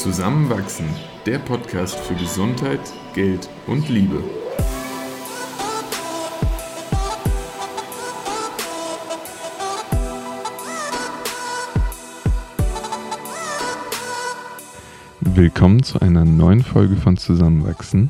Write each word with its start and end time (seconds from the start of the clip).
Zusammenwachsen, 0.00 0.86
der 1.26 1.38
Podcast 1.40 1.94
für 1.94 2.14
Gesundheit, 2.14 2.80
Geld 3.12 3.50
und 3.66 3.86
Liebe. 3.90 4.24
Willkommen 15.20 15.82
zu 15.82 16.00
einer 16.00 16.24
neuen 16.24 16.62
Folge 16.62 16.96
von 16.96 17.18
Zusammenwachsen. 17.18 18.08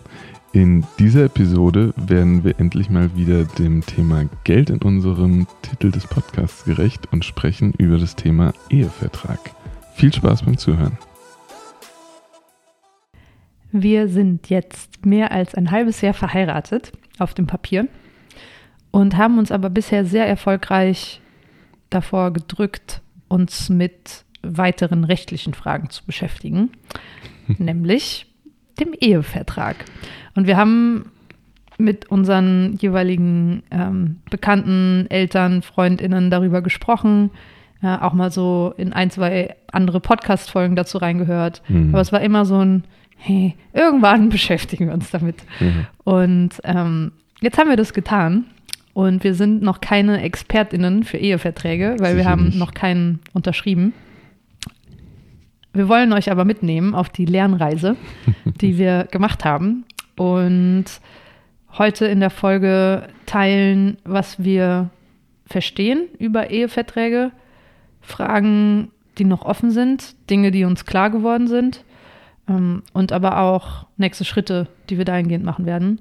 In 0.53 0.87
dieser 1.01 1.25
Episode 1.25 1.93
werden 1.97 2.45
wir 2.45 2.61
endlich 2.61 2.89
mal 2.89 3.17
wieder 3.17 3.43
dem 3.43 3.85
Thema 3.85 4.27
Geld 4.45 4.71
in 4.71 4.81
unserem 4.81 5.49
Titel 5.63 5.91
des 5.91 6.07
Podcasts 6.07 6.65
gerecht 6.65 7.09
und 7.11 7.25
sprechen 7.25 7.75
über 7.79 7.99
das 7.99 8.15
Thema 8.15 8.53
Ehevertrag. 8.69 9.41
Viel 9.97 10.15
Spaß 10.15 10.45
beim 10.45 10.57
Zuhören. 10.57 10.97
Wir 13.73 14.09
sind 14.09 14.51
jetzt 14.51 15.05
mehr 15.07 15.31
als 15.33 15.55
ein 15.55 15.71
halbes 15.71 16.01
Jahr 16.01 16.15
verheiratet 16.15 16.93
auf 17.19 17.35
dem 17.35 17.47
Papier 17.47 17.87
und 18.91 19.17
haben 19.17 19.39
uns 19.39 19.53
aber 19.53 19.71
bisher 19.71 20.05
sehr 20.05 20.27
erfolgreich 20.27 21.21
davor 21.91 22.33
gedrückt, 22.33 23.01
uns 23.29 23.69
mit 23.69 24.25
weiteren 24.43 25.05
rechtlichen 25.05 25.55
Fragen 25.55 25.91
zu 25.91 26.05
beschäftigen, 26.05 26.71
nämlich 27.59 28.27
dem 28.81 28.95
Ehevertrag. 28.99 29.77
Und 30.35 30.47
wir 30.47 30.57
haben 30.57 31.13
mit 31.79 32.11
unseren 32.11 32.77
jeweiligen 32.77 33.63
ähm, 33.71 34.21
Bekannten, 34.31 35.07
Eltern, 35.09 35.63
Freundinnen 35.63 36.31
darüber 36.31 36.63
gesprochen, 36.63 37.31
äh, 37.83 37.97
auch 37.97 38.13
mal 38.13 38.31
so 38.31 38.75
in 38.77 38.93
ein, 38.93 39.11
zwei 39.11 39.57
andere 39.73 40.01
Podcast-Folgen 40.01 40.77
dazu 40.77 40.99
reingehört. 40.99 41.63
Mhm. 41.69 41.91
Aber 41.91 42.01
es 42.01 42.13
war 42.13 42.21
immer 42.21 42.45
so 42.45 42.59
ein, 42.59 42.85
hey, 43.21 43.55
irgendwann 43.73 44.29
beschäftigen 44.31 44.87
wir 44.87 44.95
uns 44.95 45.11
damit. 45.11 45.37
Mhm. 45.61 45.87
Und 46.05 46.51
ähm, 46.65 47.13
jetzt 47.41 47.59
haben 47.59 47.69
wir 47.69 47.77
das 47.77 47.93
getan. 47.93 48.47
Und 48.93 49.23
wir 49.23 49.35
sind 49.35 49.63
noch 49.63 49.81
keine 49.81 50.21
ExpertInnen 50.23 51.05
für 51.05 51.17
Eheverträge, 51.17 51.97
weil 52.01 52.15
Sicher 52.15 52.17
wir 52.17 52.25
haben 52.25 52.47
nicht. 52.47 52.59
noch 52.59 52.75
keinen 52.75 53.21
unterschrieben. 53.33 53.93
Wir 55.73 55.89
wollen 55.89 56.13
euch 56.13 56.31
aber 56.31 56.45
mitnehmen 56.45 56.97
auf 56.97 57.09
die 57.09 57.25
Lernreise, 57.25 57.97
die 58.45 58.79
wir 58.79 59.05
gemacht 59.05 59.45
haben 59.45 59.85
und 60.17 60.87
heute 61.79 62.07
in 62.07 62.19
der 62.19 62.31
Folge 62.31 63.07
teilen, 63.27 63.99
was 64.05 64.43
wir 64.43 64.91
verstehen 65.47 66.09
über 66.19 66.51
Eheverträge, 66.51 67.31
Fragen, 68.01 68.91
die 69.19 69.25
noch 69.25 69.45
offen 69.45 69.71
sind, 69.71 70.17
Dinge, 70.29 70.51
die 70.51 70.65
uns 70.65 70.85
klar 70.85 71.11
geworden 71.11 71.47
sind 71.47 71.85
und 72.93 73.13
aber 73.13 73.41
auch 73.41 73.87
nächste 73.97 74.25
Schritte, 74.25 74.67
die 74.89 74.99
wir 74.99 75.05
dahingehend 75.05 75.45
machen 75.45 75.67
werden, 75.67 76.01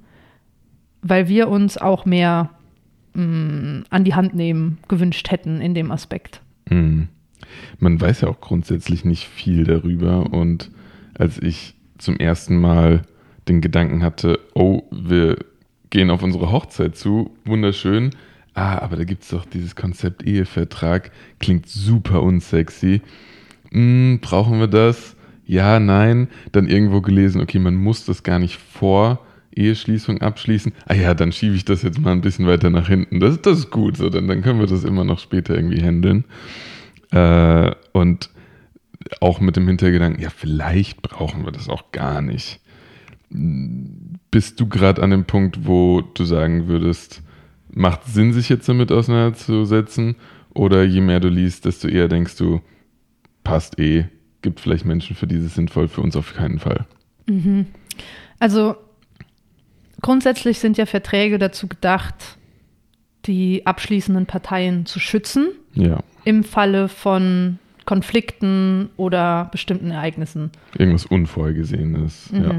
weil 1.01 1.27
wir 1.27 1.49
uns 1.49 1.77
auch 1.77 2.05
mehr 2.05 2.49
mh, 3.13 3.23
mm, 3.23 3.83
an 3.89 4.03
die 4.03 4.15
Hand 4.15 4.33
nehmen 4.33 4.79
gewünscht 4.87 5.31
hätten 5.31 5.61
in 5.61 5.73
dem 5.73 5.91
Aspekt. 5.91 6.41
Mhm 6.69 7.09
man 7.79 7.99
weiß 7.99 8.21
ja 8.21 8.27
auch 8.27 8.41
grundsätzlich 8.41 9.05
nicht 9.05 9.27
viel 9.27 9.63
darüber. 9.63 10.31
Und 10.31 10.71
als 11.17 11.41
ich 11.41 11.75
zum 11.97 12.17
ersten 12.17 12.57
Mal 12.57 13.03
den 13.47 13.61
Gedanken 13.61 14.03
hatte, 14.03 14.39
oh, 14.53 14.83
wir 14.91 15.37
gehen 15.89 16.09
auf 16.09 16.23
unsere 16.23 16.51
Hochzeit 16.51 16.95
zu, 16.95 17.31
wunderschön. 17.45 18.11
Ah, 18.53 18.79
aber 18.79 18.95
da 18.97 19.03
gibt 19.03 19.23
es 19.23 19.29
doch 19.29 19.45
dieses 19.45 19.75
Konzept 19.75 20.23
Ehevertrag, 20.23 21.11
klingt 21.39 21.67
super 21.67 22.21
unsexy. 22.21 23.01
Hm, 23.71 24.19
brauchen 24.21 24.59
wir 24.59 24.67
das? 24.67 25.15
Ja, 25.49 25.79
nein. 25.79 26.27
Dann 26.51 26.67
irgendwo 26.67 27.01
gelesen, 27.01 27.41
okay, 27.41 27.57
man 27.57 27.73
muss 27.73 28.05
das 28.05 28.21
gar 28.21 28.37
nicht 28.37 28.57
vor 28.57 29.25
Eheschließung 29.55 30.21
abschließen. 30.21 30.73
Ah 30.85 30.93
ja, 30.93 31.15
dann 31.15 31.31
schiebe 31.31 31.55
ich 31.55 31.65
das 31.65 31.81
jetzt 31.81 31.99
mal 31.99 32.11
ein 32.11 32.21
bisschen 32.21 32.45
weiter 32.45 32.69
nach 32.69 32.87
hinten. 32.87 33.19
Das, 33.19 33.41
das 33.41 33.57
ist 33.57 33.71
gut, 33.71 33.97
so, 33.97 34.11
dann, 34.11 34.27
dann 34.27 34.43
können 34.43 34.59
wir 34.59 34.67
das 34.67 34.83
immer 34.83 35.03
noch 35.03 35.17
später 35.17 35.55
irgendwie 35.55 35.81
handeln. 35.81 36.25
Äh, 37.09 37.71
und 37.93 38.29
auch 39.21 39.39
mit 39.39 39.55
dem 39.55 39.67
Hintergedanken, 39.67 40.21
ja, 40.21 40.29
vielleicht 40.29 41.01
brauchen 41.01 41.45
wir 41.45 41.51
das 41.51 41.67
auch 41.67 41.91
gar 41.91 42.21
nicht. 42.21 42.59
Bist 43.31 44.59
du 44.59 44.67
gerade 44.67 45.01
an 45.01 45.09
dem 45.09 45.25
Punkt, 45.25 45.65
wo 45.65 46.01
du 46.01 46.25
sagen 46.25 46.67
würdest, 46.67 47.23
macht 47.73 48.05
Sinn, 48.05 48.33
sich 48.33 48.49
jetzt 48.49 48.69
damit 48.69 48.91
auseinanderzusetzen? 48.91 50.15
Oder 50.53 50.83
je 50.83 51.01
mehr 51.01 51.19
du 51.19 51.27
liest, 51.27 51.65
desto 51.65 51.87
eher 51.87 52.07
denkst 52.07 52.37
du, 52.37 52.61
passt 53.43 53.79
eh, 53.79 54.05
gibt 54.41 54.59
vielleicht 54.59 54.85
Menschen, 54.85 55.15
für 55.15 55.27
die 55.27 55.35
es 55.35 55.55
sinnvoll, 55.55 55.87
für 55.87 56.01
uns 56.01 56.15
auf 56.15 56.33
keinen 56.33 56.59
Fall. 56.59 56.85
Mhm. 57.27 57.67
Also 58.39 58.75
grundsätzlich 60.01 60.59
sind 60.59 60.77
ja 60.77 60.85
Verträge 60.85 61.39
dazu 61.39 61.67
gedacht, 61.67 62.37
die 63.25 63.65
abschließenden 63.65 64.25
Parteien 64.25 64.85
zu 64.85 64.99
schützen. 64.99 65.49
Ja 65.73 66.03
im 66.29 66.43
Falle 66.43 66.87
von 66.87 67.57
Konflikten 67.85 68.89
oder 68.97 69.49
bestimmten 69.51 69.89
Ereignissen. 69.89 70.51
Irgendwas 70.77 71.07
Unvorhergesehenes. 71.07 72.31
Mhm. 72.31 72.43
Ja. 72.43 72.51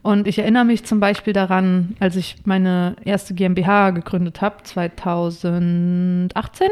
Und 0.00 0.26
ich 0.26 0.38
erinnere 0.38 0.64
mich 0.64 0.84
zum 0.84 1.00
Beispiel 1.00 1.34
daran, 1.34 1.96
als 2.00 2.16
ich 2.16 2.36
meine 2.46 2.96
erste 3.04 3.34
GmbH 3.34 3.90
gegründet 3.90 4.40
habe, 4.40 4.62
2018, 4.62 6.68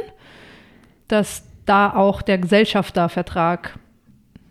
dass 1.08 1.44
da 1.66 1.92
auch 1.92 2.22
der 2.22 2.38
Gesellschaftervertrag, 2.38 3.78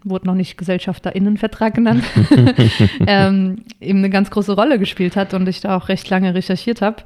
wurde 0.03 0.27
noch 0.27 0.35
nicht 0.35 0.57
Gesellschafterinnenvertrag 0.57 1.73
genannt, 1.73 2.03
ähm, 3.07 3.63
eben 3.79 3.99
eine 3.99 4.09
ganz 4.09 4.29
große 4.29 4.53
Rolle 4.53 4.79
gespielt 4.79 5.15
hat 5.15 5.33
und 5.33 5.47
ich 5.47 5.61
da 5.61 5.77
auch 5.77 5.89
recht 5.89 6.09
lange 6.09 6.33
recherchiert 6.33 6.81
habe 6.81 7.03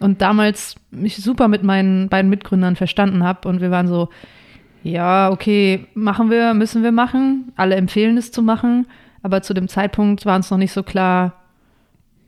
und 0.00 0.22
damals 0.22 0.76
mich 0.90 1.16
super 1.16 1.48
mit 1.48 1.62
meinen 1.62 2.08
beiden 2.08 2.30
Mitgründern 2.30 2.76
verstanden 2.76 3.24
habe 3.24 3.48
und 3.48 3.60
wir 3.60 3.70
waren 3.70 3.88
so, 3.88 4.08
ja, 4.82 5.30
okay, 5.30 5.86
machen 5.94 6.30
wir, 6.30 6.54
müssen 6.54 6.82
wir 6.82 6.92
machen. 6.92 7.52
Alle 7.56 7.74
empfehlen 7.74 8.16
es 8.16 8.30
zu 8.30 8.42
machen, 8.42 8.86
aber 9.22 9.42
zu 9.42 9.54
dem 9.54 9.68
Zeitpunkt 9.68 10.24
war 10.24 10.36
uns 10.36 10.50
noch 10.50 10.58
nicht 10.58 10.72
so 10.72 10.82
klar, 10.82 11.34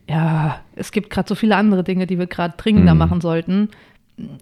ja, 0.09 0.61
es 0.75 0.91
gibt 0.91 1.11
gerade 1.11 1.29
so 1.29 1.37
viele 1.37 1.55
andere 1.55 1.85
Dinge, 1.85 2.07
die 2.07 2.19
wir 2.19 2.27
gerade 2.27 2.55
dringender 2.57 2.95
mhm. 2.95 2.99
machen 2.99 3.21
sollten. 3.21 3.69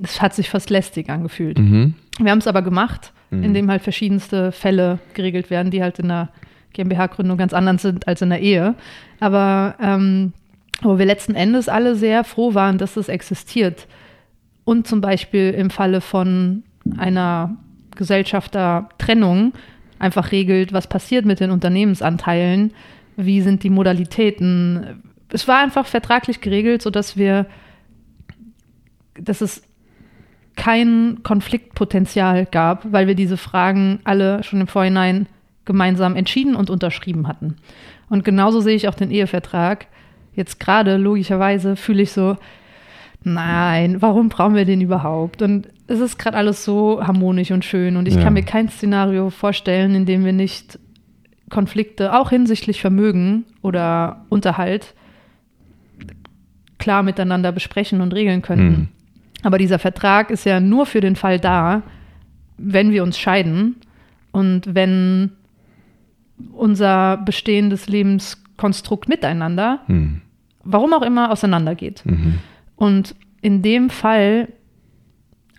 Es 0.03 0.23
hat 0.23 0.35
sich 0.35 0.49
fast 0.49 0.71
lästig 0.71 1.11
angefühlt. 1.11 1.59
Mhm. 1.59 1.95
Wir 2.19 2.31
haben 2.31 2.39
es 2.39 2.47
aber 2.47 2.63
gemacht, 2.63 3.13
mhm. 3.31 3.43
indem 3.43 3.71
halt 3.71 3.83
verschiedenste 3.83 4.53
Fälle 4.53 4.99
geregelt 5.15 5.51
werden, 5.51 5.71
die 5.71 5.83
halt 5.83 5.99
in 5.99 6.09
der 6.09 6.31
GmbH-Gründung 6.73 7.39
ganz 7.39 7.53
anders 7.53 7.83
sind 7.83 8.07
als 8.07 8.23
in 8.23 8.31
der 8.31 8.41
Ehe. 8.41 8.75
Aber 9.21 9.75
ähm, 9.81 10.33
wo 10.83 10.99
wir 10.99 11.07
letzten 11.07 11.35
Endes 11.35 11.69
alle 11.69 11.95
sehr 11.95 12.25
froh 12.25 12.55
waren, 12.55 12.79
dass 12.79 12.97
es 12.97 13.09
existiert. 13.09 13.87
Und 14.65 14.87
zum 14.87 15.01
Beispiel 15.01 15.51
im 15.51 15.71
Falle 15.71 16.01
von 16.01 16.63
einer 16.97 17.57
Gesellschaftertrennung 17.97 19.53
einfach 19.99 20.31
regelt, 20.31 20.73
was 20.73 20.87
passiert 20.87 21.25
mit 21.25 21.41
den 21.41 21.51
Unternehmensanteilen, 21.51 22.73
wie 23.17 23.41
sind 23.41 23.65
die 23.65 23.71
Modalitäten. 23.71 25.03
Es 25.33 25.49
war 25.49 25.59
einfach 25.59 25.87
vertraglich 25.87 26.41
geregelt, 26.41 26.83
sodass 26.83 27.17
wir, 27.17 27.47
dass 29.21 29.41
es 29.41 29.63
kein 30.59 31.21
Konfliktpotenzial 31.23 32.45
gab, 32.45 32.93
weil 32.93 33.07
wir 33.07 33.15
diese 33.15 33.39
Fragen 33.39 34.01
alle 34.05 34.43
schon 34.43 34.61
im 34.61 34.67
Vorhinein 34.67 35.27
gemeinsam 35.65 36.17
entschieden 36.17 36.55
und 36.55 36.69
unterschrieben 36.69 37.29
hatten. 37.29 37.57
Und 38.11 38.25
genauso 38.25 38.61
sehe 38.61 38.77
ich 38.77 38.89
auch 38.89 38.95
den 38.95 39.11
Ehevertrag 39.11 39.87
jetzt 40.39 40.61
gerade 40.61 40.97
logischerweise 40.97 41.77
fühle 41.77 42.03
ich 42.03 42.13
so, 42.13 42.37
nein, 43.25 44.01
warum 44.01 44.31
brauchen 44.31 44.55
wir 44.55 44.65
den 44.65 44.81
überhaupt? 44.81 45.43
Und 45.43 45.69
es 45.89 46.01
ist 46.01 46.19
gerade 46.19 46.37
alles 46.37 46.65
so 46.65 47.05
harmonisch 47.05 47.51
und 47.51 47.65
schön 47.65 47.97
und 47.97 48.09
ich 48.09 48.15
ja. 48.15 48.23
kann 48.23 48.33
mir 48.33 48.45
kein 48.45 48.69
Szenario 48.69 49.29
vorstellen, 49.31 49.95
in 49.95 50.07
dem 50.07 50.25
wir 50.25 50.33
nicht 50.33 50.79
Konflikte, 51.51 52.15
auch 52.15 52.31
hinsichtlich 52.31 52.81
Vermögen 52.81 53.45
oder 53.63 54.25
Unterhalt, 54.29 54.95
klar 56.79 57.03
miteinander 57.03 57.53
besprechen 57.53 58.01
und 58.01 58.15
regeln 58.15 58.41
könnten. 58.41 58.69
Mhm. 58.69 58.89
Aber 59.43 59.59
dieser 59.59 59.79
Vertrag 59.79 60.31
ist 60.31 60.45
ja 60.45 60.61
nur 60.61 60.87
für 60.87 61.01
den 61.01 61.17
Fall 61.17 61.39
da, 61.39 61.83
wenn 62.57 62.91
wir 62.91 63.03
uns 63.03 63.19
scheiden 63.19 63.77
und 64.33 64.75
wenn 64.75 65.33
unser 66.53 67.17
bestehendes 67.19 67.89
Lebenskonstrukt 67.89 69.09
miteinander 69.09 69.81
mhm 69.87 70.23
warum 70.71 70.93
auch 70.93 71.03
immer, 71.03 71.31
auseinandergeht. 71.33 72.03
Mhm. 72.05 72.39
Und 72.77 73.15
in 73.41 73.63
dem 73.63 73.91
Fall 73.91 74.49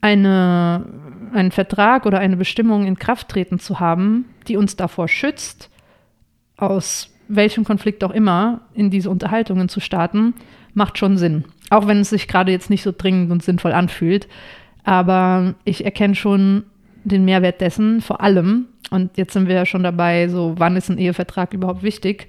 eine, 0.01 0.85
einen 1.33 1.51
Vertrag 1.51 2.05
oder 2.05 2.19
eine 2.19 2.37
Bestimmung 2.37 2.85
in 2.85 2.97
Kraft 2.97 3.29
treten 3.29 3.59
zu 3.59 3.79
haben, 3.79 4.25
die 4.47 4.55
uns 4.55 4.75
davor 4.75 5.07
schützt, 5.07 5.69
aus 6.57 7.11
welchem 7.27 7.63
Konflikt 7.63 8.03
auch 8.03 8.11
immer 8.11 8.61
in 8.73 8.89
diese 8.91 9.09
Unterhaltungen 9.09 9.67
zu 9.67 9.79
starten, 9.79 10.35
macht 10.73 10.97
schon 10.97 11.17
Sinn. 11.17 11.45
Auch 11.69 11.87
wenn 11.87 11.99
es 11.99 12.09
sich 12.09 12.27
gerade 12.27 12.51
jetzt 12.51 12.69
nicht 12.69 12.83
so 12.83 12.93
dringend 12.95 13.31
und 13.31 13.43
sinnvoll 13.43 13.73
anfühlt. 13.73 14.27
Aber 14.83 15.55
ich 15.65 15.85
erkenne 15.85 16.15
schon 16.15 16.63
den 17.03 17.25
Mehrwert 17.25 17.61
dessen, 17.61 18.01
vor 18.01 18.21
allem, 18.21 18.65
und 18.91 19.17
jetzt 19.17 19.33
sind 19.33 19.47
wir 19.47 19.55
ja 19.55 19.65
schon 19.65 19.83
dabei, 19.83 20.27
so 20.27 20.55
wann 20.57 20.75
ist 20.75 20.89
ein 20.89 20.97
Ehevertrag 20.97 21.53
überhaupt 21.53 21.83
wichtig, 21.83 22.27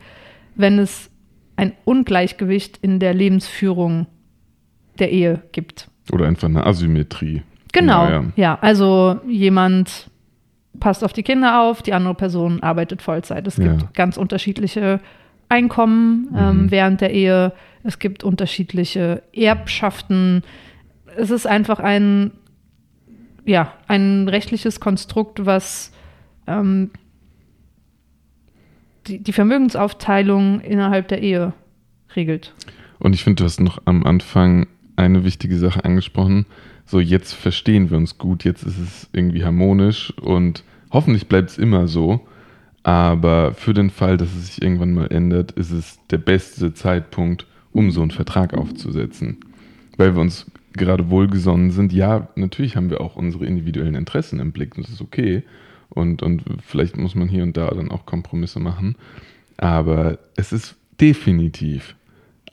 wenn 0.55 0.79
es 0.79 1.11
ein 1.57 1.73
Ungleichgewicht 1.85 2.79
in 2.79 2.99
der 3.01 3.15
Lebensführung 3.15 4.07
der 4.99 5.11
Ehe 5.11 5.43
gibt. 5.53 5.89
Oder 6.13 6.27
einfach 6.27 6.49
eine 6.49 6.67
Asymmetrie. 6.67 7.43
Genau, 7.73 8.09
ja. 8.09 8.25
ja. 8.37 8.59
Also 8.61 9.21
jemand 9.27 10.11
passt 10.79 11.05
auf 11.05 11.13
die 11.13 11.23
Kinder 11.23 11.63
auf, 11.63 11.83
die 11.83 11.93
andere 11.93 12.15
Person 12.15 12.63
arbeitet 12.63 13.03
Vollzeit. 13.03 13.47
Es 13.47 13.57
gibt 13.57 13.83
ja. 13.83 13.89
ganz 13.95 14.17
unterschiedliche 14.17 15.01
Einkommen 15.49 16.29
ähm, 16.37 16.63
mhm. 16.63 16.71
während 16.71 17.01
der 17.01 17.13
Ehe. 17.13 17.53
Es 17.83 17.99
gibt 17.99 18.25
unterschiedliche 18.25 19.23
Erbschaften. 19.33 20.43
Es 21.17 21.31
ist 21.31 21.47
einfach 21.47 21.81
ein, 21.81 22.33
ja, 23.45 23.73
ein 23.89 24.29
rechtliches 24.29 24.81
Konstrukt, 24.81 25.47
was 25.47 25.93
ähm, 26.47 26.91
die, 29.07 29.19
die 29.23 29.33
Vermögensaufteilung 29.33 30.61
innerhalb 30.61 31.09
der 31.09 31.23
Ehe 31.23 31.53
regelt. 32.15 32.55
Und 32.99 33.15
ich 33.15 33.25
finde, 33.25 33.37
du 33.37 33.45
hast 33.45 33.61
noch 33.61 33.81
am 33.87 34.05
Anfang 34.05 34.67
eine 34.97 35.25
wichtige 35.25 35.57
Sache 35.57 35.85
angesprochen. 35.85 36.47
So, 36.85 37.01
jetzt 37.01 37.33
verstehen 37.33 37.91
wir 37.91 37.97
uns 37.97 38.19
gut, 38.19 38.45
jetzt 38.45 38.63
ist 38.63 38.79
es 38.79 39.09
irgendwie 39.13 39.45
harmonisch 39.45 40.13
und 40.19 40.65
hoffentlich 40.91 41.29
bleibt 41.29 41.51
es 41.51 41.59
immer 41.59 41.89
so. 41.89 42.27
Aber 42.83 43.55
für 43.55 43.75
den 43.75 43.91
Fall, 43.91 44.17
dass 44.17 44.35
es 44.35 44.47
sich 44.47 44.63
irgendwann 44.63 44.95
mal 44.95 45.07
ändert, 45.13 45.53
ist 45.53 45.71
es 45.71 45.99
der 46.11 46.19
beste 46.19 46.73
Zeitpunkt, 46.75 47.47
um 47.73 47.91
so 47.91 48.03
einen 48.03 48.11
Vertrag 48.11 48.55
aufzusetzen. 48.55 49.39
Weil 49.97 50.15
wir 50.15 50.21
uns 50.21 50.47
gerade 50.73 51.11
wohlgesonnen 51.11 51.71
sind. 51.71 51.93
Ja, 51.93 52.29
natürlich 52.37 52.77
haben 52.77 52.91
wir 52.91 53.01
auch 53.01 53.17
unsere 53.17 53.47
individuellen 53.47 53.95
Interessen 53.95 54.39
im 54.41 54.53
Blick, 54.53 54.75
das 54.75 54.89
ist 54.89 55.01
okay. 55.01 55.43
Und, 55.89 56.23
und 56.23 56.45
vielleicht 56.65 56.97
muss 56.97 57.15
man 57.15 57.29
hier 57.29 57.43
und 57.43 57.57
da 57.57 57.69
dann 57.69 57.91
auch 57.91 58.07
Kompromisse 58.07 58.61
machen. 58.61 58.97
Aber 59.57 60.19
es 60.37 60.53
ist 60.53 60.77
definitiv 61.01 61.97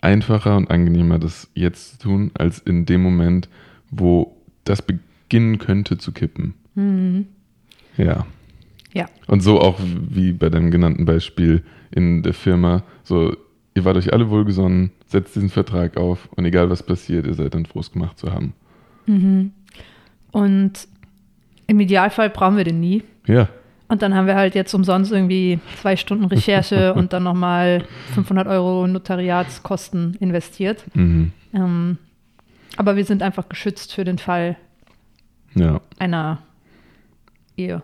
einfacher 0.02 0.58
und 0.58 0.72
angenehmer, 0.72 1.20
das 1.20 1.50
jetzt 1.54 1.92
zu 1.92 2.08
tun, 2.08 2.32
als 2.34 2.60
in 2.60 2.86
dem 2.86 3.02
Moment, 3.02 3.50
wo 3.92 4.36
das 4.64 4.82
beginnen 4.82 5.60
könnte 5.60 5.98
zu 5.98 6.12
kippen. 6.12 6.54
Mhm. 6.76 7.28
Ja. 7.98 8.26
Ja. 8.94 9.08
Und 9.28 9.42
so 9.42 9.60
auch 9.60 9.80
wie 10.10 10.34
bei 10.34 10.50
dem 10.50 10.72
genannten 10.72 11.06
Beispiel 11.06 11.64
in 11.92 12.24
der 12.24 12.34
Firma, 12.34 12.84
so, 13.04 13.36
ihr 13.76 13.86
wart 13.86 13.98
euch 13.98 14.14
alle 14.14 14.30
wohlgesonnen, 14.30 14.92
setzt 15.08 15.36
diesen 15.36 15.50
Vertrag 15.50 15.98
auf 15.98 16.30
und 16.36 16.46
egal 16.46 16.70
was 16.70 16.84
passiert, 16.84 17.26
ihr 17.26 17.34
seid 17.34 17.54
dann 17.54 17.66
froh, 17.66 17.80
es 17.80 17.92
gemacht 17.92 18.18
zu 18.18 18.32
haben. 18.32 18.54
Mhm. 19.06 19.52
Und 20.32 20.74
im 21.68 21.80
Idealfall 21.80 22.30
brauchen 22.30 22.58
wir 22.58 22.64
den 22.64 22.80
nie. 22.80 23.04
Ja. 23.26 23.50
Und 23.90 24.02
dann 24.02 24.14
haben 24.14 24.28
wir 24.28 24.36
halt 24.36 24.54
jetzt 24.54 24.74
umsonst 24.74 25.12
irgendwie 25.12 25.60
zwei 25.82 25.96
Stunden 25.96 26.26
Recherche 26.26 26.94
und 26.96 27.14
dann 27.14 27.24
nochmal 27.24 27.86
500 28.14 28.48
Euro 28.48 28.86
Notariatskosten 28.86 30.16
investiert. 30.20 30.84
Mhm. 30.94 31.32
Ähm, 31.54 31.98
aber 32.76 32.96
wir 32.96 33.06
sind 33.06 33.24
einfach 33.24 33.48
geschützt 33.48 33.94
für 33.94 34.04
den 34.04 34.18
Fall 34.18 34.58
ja. 35.56 35.80
einer 36.00 36.40
Ehe, 37.56 37.82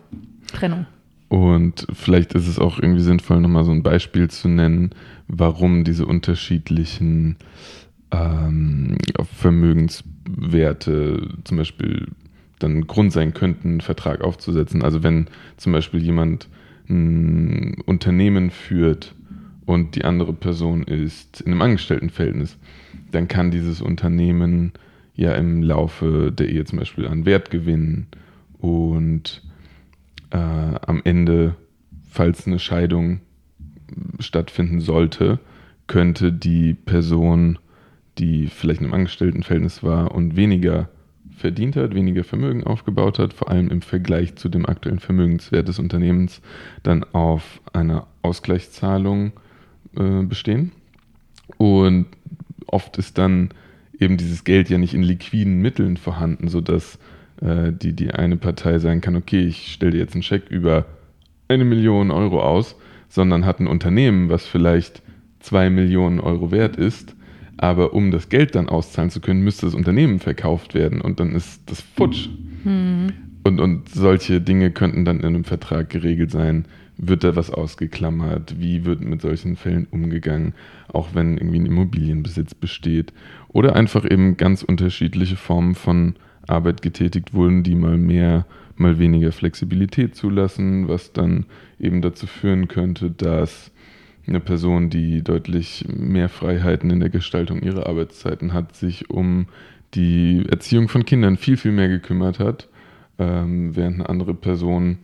Trennung. 0.52 0.86
Und 1.34 1.88
vielleicht 1.92 2.34
ist 2.34 2.46
es 2.46 2.60
auch 2.60 2.78
irgendwie 2.78 3.02
sinnvoll, 3.02 3.40
nochmal 3.40 3.64
so 3.64 3.72
ein 3.72 3.82
Beispiel 3.82 4.30
zu 4.30 4.46
nennen, 4.46 4.90
warum 5.26 5.82
diese 5.82 6.06
unterschiedlichen 6.06 7.38
ähm, 8.12 8.98
Vermögenswerte 9.36 11.28
zum 11.42 11.56
Beispiel 11.56 12.06
dann 12.60 12.86
Grund 12.86 13.12
sein 13.12 13.34
könnten, 13.34 13.68
einen 13.68 13.80
Vertrag 13.80 14.20
aufzusetzen. 14.20 14.84
Also 14.84 15.02
wenn 15.02 15.26
zum 15.56 15.72
Beispiel 15.72 16.00
jemand 16.00 16.48
ein 16.88 17.78
Unternehmen 17.84 18.52
führt 18.52 19.16
und 19.66 19.96
die 19.96 20.04
andere 20.04 20.34
Person 20.34 20.84
ist 20.84 21.40
in 21.40 21.50
einem 21.50 21.62
Angestelltenverhältnis, 21.62 22.58
dann 23.10 23.26
kann 23.26 23.50
dieses 23.50 23.82
Unternehmen 23.82 24.72
ja 25.16 25.34
im 25.34 25.64
Laufe 25.64 26.30
der 26.30 26.48
Ehe 26.48 26.64
zum 26.64 26.78
Beispiel 26.78 27.08
an 27.08 27.26
Wert 27.26 27.50
gewinnen 27.50 28.06
und 28.60 29.42
äh, 30.30 30.36
am 30.36 31.02
Ende, 31.04 31.56
falls 32.10 32.46
eine 32.46 32.58
Scheidung 32.58 33.20
stattfinden 34.18 34.80
sollte, 34.80 35.38
könnte 35.86 36.32
die 36.32 36.74
Person, 36.74 37.58
die 38.18 38.46
vielleicht 38.46 38.80
in 38.80 38.86
einem 38.86 38.94
Angestelltenverhältnis 38.94 39.82
war 39.82 40.12
und 40.12 40.36
weniger 40.36 40.88
verdient 41.36 41.76
hat, 41.76 41.94
weniger 41.94 42.24
Vermögen 42.24 42.64
aufgebaut 42.64 43.18
hat, 43.18 43.32
vor 43.32 43.50
allem 43.50 43.68
im 43.68 43.82
Vergleich 43.82 44.36
zu 44.36 44.48
dem 44.48 44.66
aktuellen 44.66 45.00
Vermögenswert 45.00 45.68
des 45.68 45.78
Unternehmens, 45.78 46.40
dann 46.82 47.04
auf 47.12 47.60
einer 47.72 48.06
Ausgleichszahlung 48.22 49.32
äh, 49.96 50.22
bestehen. 50.22 50.72
Und 51.58 52.06
oft 52.66 52.96
ist 52.98 53.18
dann 53.18 53.50
eben 53.98 54.16
dieses 54.16 54.44
Geld 54.44 54.70
ja 54.70 54.78
nicht 54.78 54.94
in 54.94 55.02
liquiden 55.02 55.60
Mitteln 55.60 55.96
vorhanden, 55.96 56.48
sodass 56.48 56.98
äh, 57.40 57.72
die, 57.72 57.92
die 57.92 58.12
eine 58.12 58.36
Partei 58.36 58.78
sagen 58.78 59.00
kann, 59.00 59.16
okay, 59.16 59.44
ich 59.44 59.72
stelle 59.72 59.92
dir 59.92 59.98
jetzt 59.98 60.14
einen 60.14 60.22
Scheck 60.22 60.50
über 60.50 60.86
eine 61.48 61.64
Million 61.64 62.10
Euro 62.10 62.42
aus, 62.42 62.76
sondern 63.08 63.46
hat 63.46 63.60
ein 63.60 63.66
Unternehmen, 63.66 64.28
was 64.28 64.46
vielleicht 64.46 65.02
zwei 65.40 65.70
Millionen 65.70 66.20
Euro 66.20 66.50
wert 66.50 66.76
ist, 66.76 67.14
aber 67.56 67.94
um 67.94 68.10
das 68.10 68.28
Geld 68.28 68.54
dann 68.54 68.68
auszahlen 68.68 69.10
zu 69.10 69.20
können, 69.20 69.42
müsste 69.42 69.66
das 69.66 69.74
Unternehmen 69.74 70.18
verkauft 70.18 70.74
werden 70.74 71.00
und 71.00 71.20
dann 71.20 71.34
ist 71.34 71.62
das 71.66 71.80
futsch. 71.80 72.28
Mhm. 72.64 73.12
Und, 73.44 73.60
und 73.60 73.88
solche 73.90 74.40
Dinge 74.40 74.70
könnten 74.70 75.04
dann 75.04 75.20
in 75.20 75.26
einem 75.26 75.44
Vertrag 75.44 75.90
geregelt 75.90 76.30
sein. 76.30 76.64
Wird 76.96 77.24
da 77.24 77.36
was 77.36 77.50
ausgeklammert? 77.50 78.58
Wie 78.58 78.84
wird 78.84 79.02
mit 79.02 79.20
solchen 79.20 79.56
Fällen 79.56 79.86
umgegangen? 79.90 80.54
Auch 80.88 81.08
wenn 81.14 81.36
irgendwie 81.36 81.58
ein 81.58 81.66
Immobilienbesitz 81.66 82.54
besteht. 82.54 83.12
Oder 83.48 83.76
einfach 83.76 84.10
eben 84.10 84.36
ganz 84.36 84.62
unterschiedliche 84.62 85.36
Formen 85.36 85.74
von 85.74 86.14
Arbeit 86.46 86.82
getätigt 86.82 87.34
wurden, 87.34 87.62
die 87.62 87.74
mal 87.74 87.96
mehr, 87.96 88.46
mal 88.76 88.98
weniger 88.98 89.32
Flexibilität 89.32 90.14
zulassen, 90.14 90.88
was 90.88 91.12
dann 91.12 91.46
eben 91.78 92.02
dazu 92.02 92.26
führen 92.26 92.68
könnte, 92.68 93.10
dass 93.10 93.70
eine 94.26 94.40
Person, 94.40 94.90
die 94.90 95.22
deutlich 95.22 95.84
mehr 95.88 96.28
Freiheiten 96.28 96.90
in 96.90 97.00
der 97.00 97.10
Gestaltung 97.10 97.62
ihrer 97.62 97.86
Arbeitszeiten 97.86 98.52
hat, 98.52 98.74
sich 98.74 99.10
um 99.10 99.46
die 99.94 100.44
Erziehung 100.50 100.88
von 100.88 101.04
Kindern 101.04 101.36
viel, 101.36 101.56
viel 101.56 101.72
mehr 101.72 101.88
gekümmert 101.88 102.38
hat, 102.38 102.68
ähm, 103.18 103.76
während 103.76 103.96
eine 103.96 104.08
andere 104.08 104.34
Person 104.34 104.98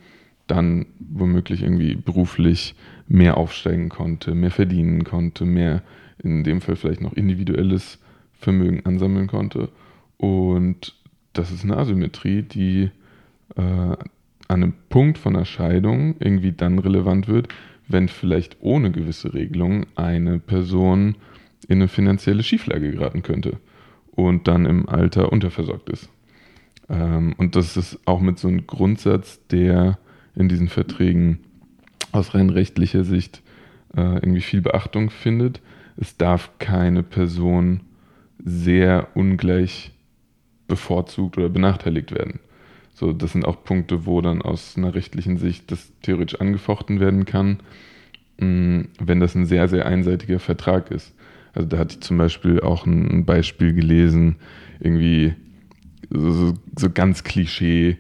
dann 0.47 0.87
womöglich 0.99 1.63
irgendwie 1.63 1.95
beruflich 1.95 2.75
mehr 3.07 3.37
aufsteigen 3.37 3.89
konnte, 3.89 4.35
mehr 4.35 4.51
verdienen 4.51 5.05
konnte, 5.05 5.45
mehr 5.45 5.83
in 6.23 6.43
dem 6.43 6.61
Fall 6.61 6.77
vielleicht 6.77 7.01
noch 7.01 7.13
individuelles 7.13 7.99
Vermögen 8.33 8.85
ansammeln 8.85 9.27
konnte. 9.27 9.69
Und 10.17 10.95
das 11.33 11.51
ist 11.51 11.65
eine 11.65 11.77
Asymmetrie, 11.77 12.43
die 12.43 12.91
äh, 13.57 13.61
an 13.61 13.97
einem 14.49 14.75
Punkt 14.89 15.19
von 15.19 15.45
Scheidung 15.45 16.17
irgendwie 16.19 16.53
dann 16.53 16.79
relevant 16.79 17.29
wird, 17.29 17.49
wenn 17.89 18.09
vielleicht 18.09 18.57
ohne 18.61 18.91
gewisse 18.91 19.33
Regelungen 19.35 19.87
eine 19.95 20.39
Person 20.39 21.17
in 21.69 21.79
eine 21.79 21.89
finanzielle 21.89 22.43
Schieflage 22.43 22.91
geraten 22.91 23.23
könnte 23.23 23.59
und 24.13 24.49
dann 24.49 24.67
im 24.67 24.89
Alter 24.89 25.33
unterversorgt 25.33 25.89
ist. 25.91 26.09
Ähm, 26.89 27.35
und 27.39 27.57
das 27.57 27.77
ist 27.77 28.01
auch 28.07 28.21
mit 28.21 28.39
so 28.39 28.49
einem 28.49 28.67
Grundsatz, 28.67 29.41
der 29.49 29.99
in 30.35 30.49
diesen 30.49 30.69
Verträgen 30.69 31.39
aus 32.13 32.35
rein 32.35 32.51
rechtlicher 32.51 33.05
Sicht 33.05 33.43
äh, 33.97 34.01
irgendwie 34.01 34.41
viel 34.41 34.61
Beachtung 34.61 35.11
findet. 35.11 35.61
Es 35.97 36.17
darf 36.17 36.51
keine 36.59 37.03
Person 37.03 37.81
sehr 38.45 39.09
ungleich 39.15 39.93
bevorzugt 40.71 41.37
oder 41.37 41.51
benachteiligt 41.51 42.13
werden. 42.13 42.41
So, 42.95 43.13
das 43.13 43.33
sind 43.33 43.45
auch 43.45 43.63
Punkte, 43.63 44.07
wo 44.07 44.21
dann 44.21 44.41
aus 44.41 44.77
einer 44.77 44.95
rechtlichen 44.95 45.37
Sicht 45.37 45.71
das 45.71 45.93
theoretisch 46.03 46.41
angefochten 46.41 47.01
werden 47.01 47.27
kann, 47.27 47.59
mm, 48.39 48.81
wenn 48.99 49.21
das 49.21 49.35
ein 49.35 49.47
sehr, 49.47 49.69
sehr 49.69 49.87
einseitiger 49.87 50.39
Vertrag 50.39 50.91
ist. 50.91 51.15
Also 51.53 51.69
da 51.69 51.79
hatte 51.79 51.97
ich 51.97 52.01
zum 52.01 52.17
Beispiel 52.17 52.61
auch 52.61 52.87
ein 52.87 53.25
Beispiel 53.25 53.75
gelesen, 53.75 54.37
irgendwie 54.79 55.35
so, 56.11 56.55
so 56.79 56.91
ganz 56.91 57.25
Klischee, 57.25 57.99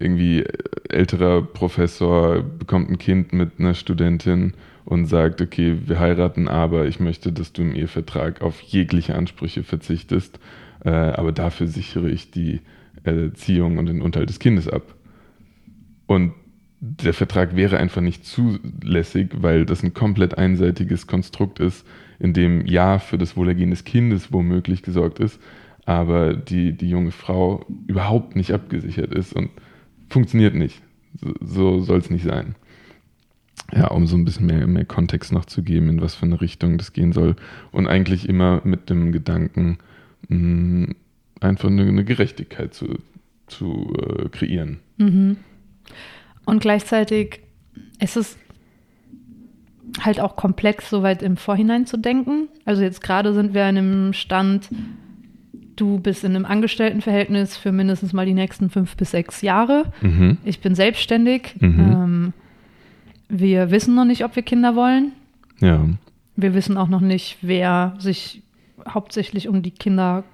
irgendwie 0.00 0.44
älterer 0.88 1.42
Professor 1.42 2.42
bekommt 2.42 2.90
ein 2.90 2.98
Kind 2.98 3.32
mit 3.32 3.58
einer 3.58 3.74
Studentin 3.74 4.54
und 4.84 5.06
sagt, 5.06 5.40
okay, 5.40 5.76
wir 5.86 6.00
heiraten, 6.00 6.48
aber 6.48 6.86
ich 6.86 7.00
möchte, 7.00 7.32
dass 7.32 7.52
du 7.52 7.62
im 7.62 7.74
Ehevertrag 7.74 8.42
auf 8.42 8.60
jegliche 8.60 9.14
Ansprüche 9.14 9.62
verzichtest, 9.62 10.40
äh, 10.84 10.90
aber 10.90 11.32
dafür 11.32 11.66
sichere 11.66 12.10
ich 12.10 12.30
die 12.30 12.60
Erziehung 13.04 13.78
und 13.78 13.86
den 13.86 14.02
Unterhalt 14.02 14.30
des 14.30 14.38
Kindes 14.38 14.68
ab. 14.68 14.94
Und 16.06 16.32
der 16.80 17.12
Vertrag 17.12 17.56
wäre 17.56 17.76
einfach 17.76 18.00
nicht 18.00 18.24
zulässig, 18.24 19.30
weil 19.36 19.66
das 19.66 19.82
ein 19.82 19.92
komplett 19.92 20.38
einseitiges 20.38 21.06
Konstrukt 21.06 21.60
ist, 21.60 21.86
in 22.18 22.32
dem 22.32 22.66
ja 22.66 22.98
für 22.98 23.18
das 23.18 23.36
Wohlergehen 23.36 23.70
des 23.70 23.84
Kindes 23.84 24.32
womöglich 24.32 24.82
gesorgt 24.82 25.20
ist, 25.20 25.40
aber 25.84 26.34
die, 26.34 26.72
die 26.72 26.88
junge 26.88 27.10
Frau 27.10 27.66
überhaupt 27.86 28.34
nicht 28.34 28.52
abgesichert 28.52 29.12
ist. 29.12 29.34
Und 29.34 29.50
funktioniert 30.10 30.54
nicht. 30.54 30.82
So, 31.20 31.34
so 31.40 31.80
soll 31.80 31.98
es 31.98 32.10
nicht 32.10 32.24
sein. 32.24 32.54
Ja, 33.72 33.88
um 33.88 34.06
so 34.06 34.16
ein 34.16 34.24
bisschen 34.24 34.46
mehr, 34.46 34.66
mehr 34.66 34.84
Kontext 34.84 35.32
noch 35.32 35.44
zu 35.44 35.62
geben, 35.62 35.88
in 35.88 36.00
was 36.00 36.14
für 36.14 36.26
eine 36.26 36.40
Richtung 36.40 36.76
das 36.76 36.92
gehen 36.92 37.12
soll. 37.12 37.36
Und 37.70 37.86
eigentlich 37.86 38.28
immer 38.28 38.60
mit 38.64 38.90
dem 38.90 39.12
Gedanken, 39.12 39.78
mh, 40.28 40.94
einfach 41.40 41.68
eine, 41.68 41.82
eine 41.82 42.04
Gerechtigkeit 42.04 42.74
zu, 42.74 42.98
zu 43.46 43.94
äh, 43.96 44.28
kreieren. 44.28 44.80
Mhm. 44.96 45.36
Und 46.44 46.60
gleichzeitig 46.60 47.40
ist 48.00 48.16
es 48.16 48.36
halt 50.00 50.20
auch 50.20 50.36
komplex, 50.36 50.90
so 50.90 51.02
weit 51.02 51.22
im 51.22 51.36
Vorhinein 51.36 51.86
zu 51.86 51.96
denken. 51.96 52.48
Also 52.64 52.82
jetzt 52.82 53.02
gerade 53.02 53.34
sind 53.34 53.54
wir 53.54 53.68
in 53.68 53.78
einem 53.78 54.12
Stand, 54.12 54.68
du 55.80 55.98
bist 55.98 56.24
in 56.24 56.34
einem 56.36 56.44
Angestelltenverhältnis 56.44 57.56
für 57.56 57.72
mindestens 57.72 58.12
mal 58.12 58.26
die 58.26 58.34
nächsten 58.34 58.70
fünf 58.70 58.96
bis 58.96 59.12
sechs 59.12 59.42
Jahre. 59.42 59.92
Mhm. 60.02 60.38
Ich 60.44 60.60
bin 60.60 60.74
selbstständig. 60.74 61.54
Mhm. 61.60 61.80
Ähm, 61.80 62.32
wir 63.28 63.70
wissen 63.70 63.94
noch 63.94 64.04
nicht, 64.04 64.24
ob 64.24 64.36
wir 64.36 64.42
Kinder 64.42 64.76
wollen. 64.76 65.12
Ja. 65.60 65.86
Wir 66.36 66.54
wissen 66.54 66.76
auch 66.76 66.88
noch 66.88 67.00
nicht, 67.00 67.38
wer 67.42 67.94
sich 67.98 68.42
hauptsächlich 68.88 69.48
um 69.48 69.62
die 69.62 69.70
Kinder 69.70 70.24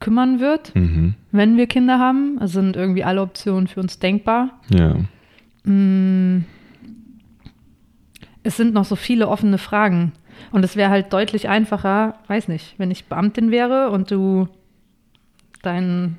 kümmern 0.00 0.40
wird, 0.40 0.74
Mhm. 0.74 1.14
wenn 1.32 1.56
wir 1.56 1.66
Kinder 1.66 1.98
haben. 1.98 2.38
Es 2.40 2.52
sind 2.52 2.76
irgendwie 2.76 3.04
alle 3.04 3.22
Optionen 3.22 3.66
für 3.66 3.80
uns 3.80 3.98
denkbar. 3.98 4.60
Ja. 4.68 4.96
Mm. 5.70 6.44
Es 8.42 8.56
sind 8.56 8.74
noch 8.74 8.84
so 8.84 8.94
viele 8.94 9.28
offene 9.28 9.58
Fragen. 9.58 10.12
Und 10.52 10.64
es 10.64 10.76
wäre 10.76 10.90
halt 10.90 11.12
deutlich 11.12 11.48
einfacher, 11.48 12.14
weiß 12.28 12.48
nicht, 12.48 12.74
wenn 12.78 12.90
ich 12.90 13.06
Beamtin 13.06 13.50
wäre 13.50 13.90
und 13.90 14.10
du 14.10 14.48
deinen 15.66 16.16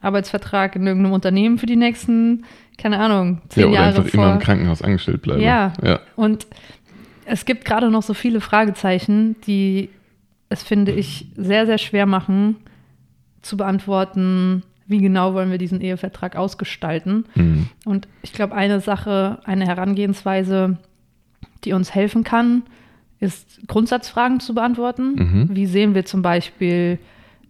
Arbeitsvertrag 0.00 0.76
in 0.76 0.86
irgendeinem 0.86 1.12
Unternehmen 1.12 1.58
für 1.58 1.66
die 1.66 1.76
nächsten, 1.76 2.44
keine 2.76 2.98
Ahnung, 2.98 3.40
Ja, 3.44 3.48
zehn 3.48 3.64
oder 3.64 3.74
Jahre 3.74 3.86
einfach 3.88 4.06
vor. 4.06 4.24
immer 4.24 4.32
im 4.34 4.38
Krankenhaus 4.38 4.82
angestellt 4.82 5.22
bleiben. 5.22 5.42
Ja. 5.42 5.72
Ja. 5.82 6.00
Und 6.16 6.46
es 7.24 7.44
gibt 7.44 7.64
gerade 7.64 7.90
noch 7.90 8.02
so 8.02 8.14
viele 8.14 8.40
Fragezeichen, 8.40 9.36
die 9.46 9.90
es, 10.48 10.62
finde 10.62 10.92
ich, 10.92 11.26
sehr, 11.36 11.66
sehr 11.66 11.78
schwer 11.78 12.06
machen 12.06 12.56
zu 13.42 13.56
beantworten, 13.56 14.62
wie 14.86 14.98
genau 14.98 15.34
wollen 15.34 15.50
wir 15.50 15.58
diesen 15.58 15.80
Ehevertrag 15.80 16.36
ausgestalten. 16.36 17.26
Mhm. 17.34 17.68
Und 17.84 18.08
ich 18.22 18.32
glaube, 18.32 18.54
eine 18.54 18.80
Sache, 18.80 19.40
eine 19.44 19.66
Herangehensweise, 19.66 20.78
die 21.64 21.72
uns 21.74 21.94
helfen 21.94 22.24
kann, 22.24 22.62
ist 23.20 23.60
Grundsatzfragen 23.66 24.40
zu 24.40 24.54
beantworten. 24.54 25.14
Mhm. 25.16 25.48
Wie 25.52 25.66
sehen 25.66 25.94
wir 25.94 26.04
zum 26.06 26.22
Beispiel 26.22 26.98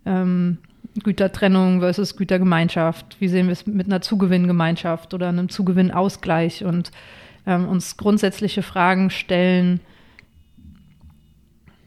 ähm, 0.07 0.59
Gütertrennung 1.01 1.81
versus 1.81 2.17
Gütergemeinschaft? 2.17 3.17
Wie 3.21 3.29
sehen 3.29 3.47
wir 3.47 3.53
es 3.53 3.67
mit 3.67 3.87
einer 3.87 4.01
Zugewinngemeinschaft 4.01 5.15
oder 5.15 5.29
einem 5.29 5.49
Zugewinnausgleich? 5.49 6.65
Und 6.65 6.91
ähm, 7.47 7.69
uns 7.69 7.97
grundsätzliche 7.97 8.63
Fragen 8.63 9.11
stellen, 9.11 9.81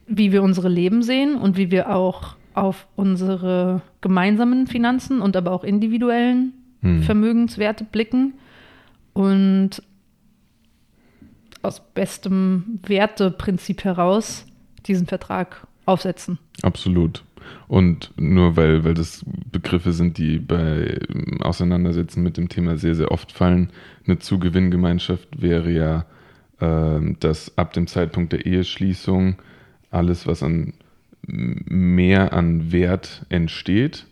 wie 0.07 0.31
wir 0.31 0.43
unsere 0.43 0.69
Leben 0.69 1.03
sehen 1.03 1.35
und 1.35 1.57
wie 1.57 1.71
wir 1.71 1.95
auch 1.95 2.35
auf 2.53 2.87
unsere 2.95 3.81
gemeinsamen 4.01 4.67
Finanzen 4.67 5.21
und 5.21 5.37
aber 5.37 5.51
auch 5.51 5.63
individuellen 5.63 6.53
Mhm. 6.81 7.03
Vermögenswerte 7.03 7.83
blicken 7.83 8.33
und 9.13 9.81
aus 11.61 11.81
bestem 11.93 12.79
Werteprinzip 12.83 13.83
heraus 13.83 14.45
diesen 14.87 15.05
Vertrag 15.05 15.67
aufsetzen. 15.85 16.39
Absolut. 16.63 17.23
Und 17.67 18.11
nur 18.17 18.55
weil, 18.55 18.83
weil 18.83 18.93
das 18.93 19.25
Begriffe 19.51 19.93
sind, 19.93 20.17
die 20.17 20.39
bei 20.39 20.99
ähm, 21.13 21.41
Auseinandersetzen 21.41 22.23
mit 22.23 22.37
dem 22.37 22.49
Thema 22.49 22.77
sehr, 22.77 22.95
sehr 22.95 23.11
oft 23.11 23.31
fallen. 23.31 23.71
Eine 24.05 24.19
Zugewinngemeinschaft 24.19 25.41
wäre 25.41 25.71
ja, 25.71 26.05
ähm, 26.59 27.17
dass 27.19 27.57
ab 27.57 27.73
dem 27.73 27.87
Zeitpunkt 27.87 28.33
der 28.33 28.45
Eheschließung 28.45 29.35
alles, 29.89 30.27
was 30.27 30.43
an 30.43 30.73
mehr 31.27 32.33
an 32.33 32.71
Wert 32.71 33.25
entsteht, 33.29 34.07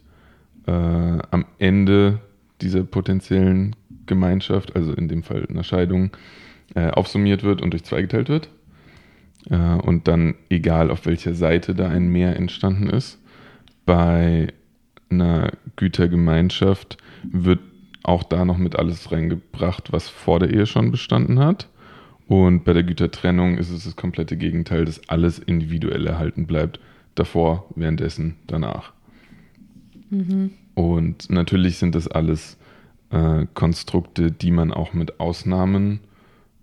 äh, 0.68 0.72
am 0.72 1.46
Ende 1.58 2.20
dieser 2.62 2.84
potenziellen 2.84 3.76
Gemeinschaft, 4.06 4.76
also 4.76 4.94
in 4.94 5.08
dem 5.08 5.24
Fall 5.24 5.46
einer 5.50 5.64
Scheidung, 5.64 6.12
äh, 6.76 6.90
aufsummiert 6.90 7.44
wird 7.44 7.62
und 7.62 7.72
durch 7.72 7.84
zwei 7.84 8.02
geteilt 8.02 8.30
wird. 8.30 8.50
Äh, 9.50 9.56
und 9.56 10.08
dann, 10.08 10.36
egal 10.50 10.92
auf 10.92 11.06
welcher 11.06 11.34
Seite 11.34 11.76
da 11.76 11.88
ein 11.88 12.08
Mehr 12.10 12.36
entstanden 12.36 12.90
ist, 12.90 13.20
bei 13.86 14.48
einer 15.10 15.52
Gütergemeinschaft 15.76 16.98
wird 17.24 17.60
auch 18.04 18.24
da 18.24 18.46
noch 18.46 18.58
mit 18.58 18.76
alles 18.76 19.12
reingebracht, 19.12 19.92
was 19.92 20.08
vor 20.10 20.40
der 20.40 20.52
Ehe 20.54 20.66
schon 20.66 20.92
bestanden 20.92 21.40
hat. 21.40 21.68
Und 22.28 22.64
bei 22.64 22.74
der 22.74 22.84
Gütertrennung 22.84 23.58
ist 23.58 23.72
es 23.72 23.86
das 23.86 23.96
komplette 23.96 24.38
Gegenteil, 24.38 24.86
dass 24.86 25.10
alles 25.10 25.40
individuell 25.40 26.06
erhalten 26.06 26.46
bleibt. 26.46 26.80
Davor, 27.16 27.68
währenddessen, 27.76 28.36
danach. 28.46 28.94
Und 30.76 31.30
natürlich 31.30 31.78
sind 31.78 31.96
das 31.96 32.08
alles 32.08 32.58
äh, 33.10 33.46
Konstrukte, 33.54 34.32
die 34.32 34.52
man 34.52 34.72
auch 34.72 34.94
mit 34.94 35.20
Ausnahmen 35.20 36.00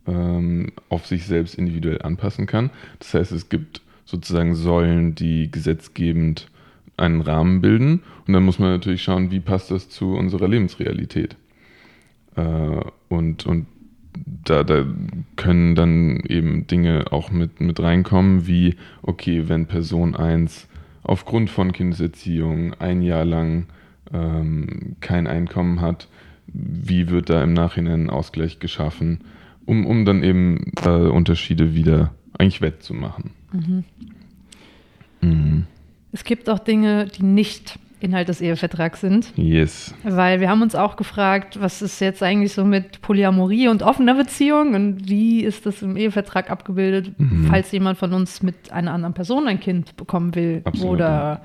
ähm, 0.07 0.73
auf 0.89 1.07
sich 1.07 1.27
selbst 1.27 1.55
individuell 1.55 2.03
anpassen 2.03 2.47
kann. 2.47 2.71
Das 2.99 3.15
heißt, 3.15 3.33
es 3.33 3.49
gibt 3.49 3.83
sozusagen 4.05 4.55
Säulen, 4.55 5.15
die 5.15 5.51
gesetzgebend 5.51 6.49
einen 6.97 7.21
Rahmen 7.21 7.61
bilden. 7.61 8.03
Und 8.27 8.33
dann 8.33 8.45
muss 8.45 8.59
man 8.59 8.71
natürlich 8.71 9.03
schauen, 9.03 9.31
wie 9.31 9.41
passt 9.41 9.71
das 9.71 9.89
zu 9.89 10.15
unserer 10.15 10.49
Lebensrealität. 10.49 11.37
Äh, 12.37 12.81
und 13.09 13.47
und 13.47 13.67
da, 14.45 14.65
da 14.65 14.87
können 15.37 15.75
dann 15.75 16.21
eben 16.29 16.67
Dinge 16.67 17.07
auch 17.11 17.31
mit, 17.31 17.61
mit 17.61 17.81
reinkommen, 17.81 18.47
wie, 18.47 18.77
okay, 19.03 19.49
wenn 19.49 19.67
Person 19.67 20.17
1 20.17 20.69
aufgrund 21.03 21.51
von 21.51 21.73
Kindeserziehung 21.73 22.75
ein 22.75 23.03
Jahr 23.03 23.25
lang 23.25 23.67
ähm, 24.13 24.97
kein 25.01 25.27
Einkommen 25.27 25.81
hat, 25.81 26.09
wie 26.47 27.11
wird 27.11 27.29
da 27.31 27.43
im 27.43 27.53
Nachhinein 27.53 28.05
ein 28.05 28.11
Ausgleich 28.11 28.59
geschaffen, 28.59 29.21
um, 29.67 29.85
um 29.87 30.05
dann 30.05 30.23
eben 30.23 30.73
äh, 30.85 30.89
Unterschiede 30.89 31.75
wieder 31.75 32.13
eigentlich 32.39 32.61
wettzumachen. 32.61 33.31
Mhm. 35.21 35.67
Es 36.13 36.25
gibt 36.25 36.49
auch 36.49 36.59
Dinge, 36.59 37.07
die 37.07 37.23
nicht 37.25 37.79
Inhalt 37.99 38.29
des 38.29 38.41
Ehevertrags 38.43 39.01
sind, 39.01 39.33
Yes. 39.37 39.95
weil 40.05 40.41
wir 40.41 40.51
haben 40.51 40.61
uns 40.63 40.75
auch 40.75 40.97
gefragt, 40.97 41.59
was 41.61 41.81
ist 41.83 41.99
jetzt 42.01 42.23
eigentlich 42.23 42.53
so 42.53 42.65
mit 42.65 43.01
Polyamorie 43.01 43.69
und 43.69 43.83
offener 43.83 44.15
Beziehung 44.15 44.75
und 44.75 45.09
wie 45.09 45.41
ist 45.43 45.65
das 45.67 45.81
im 45.83 45.97
Ehevertrag 45.97 46.51
abgebildet, 46.51 47.19
Mhm. 47.19 47.47
falls 47.49 47.73
jemand 47.73 47.97
von 47.99 48.13
uns 48.13 48.43
mit 48.43 48.71
einer 48.71 48.93
anderen 48.93 49.15
Person 49.15 49.49
ein 49.49 49.61
Kind 49.61 49.97
bekommen 49.97 50.35
will 50.35 50.61
Absolut, 50.65 50.95
oder 50.97 51.41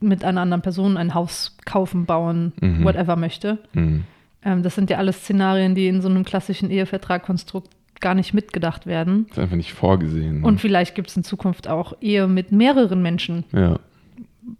mit 0.00 0.24
einer 0.24 0.40
anderen 0.40 0.62
Person 0.62 0.96
ein 0.96 1.14
Haus 1.14 1.56
kaufen, 1.64 2.04
bauen, 2.04 2.52
Mhm. 2.60 2.84
whatever 2.84 3.14
möchte. 3.16 3.58
Mhm. 3.74 4.04
Ähm, 4.48 4.62
das 4.62 4.74
sind 4.74 4.88
ja 4.88 4.96
alles 4.96 5.18
Szenarien, 5.18 5.74
die 5.74 5.88
in 5.88 6.00
so 6.00 6.08
einem 6.08 6.24
klassischen 6.24 6.70
Ehevertragkonstrukt 6.70 7.70
gar 8.00 8.14
nicht 8.14 8.32
mitgedacht 8.32 8.86
werden. 8.86 9.26
Ist 9.28 9.38
einfach 9.38 9.56
nicht 9.56 9.74
vorgesehen. 9.74 10.40
ne? 10.40 10.46
Und 10.46 10.60
vielleicht 10.60 10.94
gibt 10.94 11.10
es 11.10 11.16
in 11.16 11.24
Zukunft 11.24 11.68
auch 11.68 11.94
Ehe 12.00 12.26
mit 12.26 12.50
mehreren 12.52 13.02
Menschen. 13.02 13.44
ja. 13.52 13.78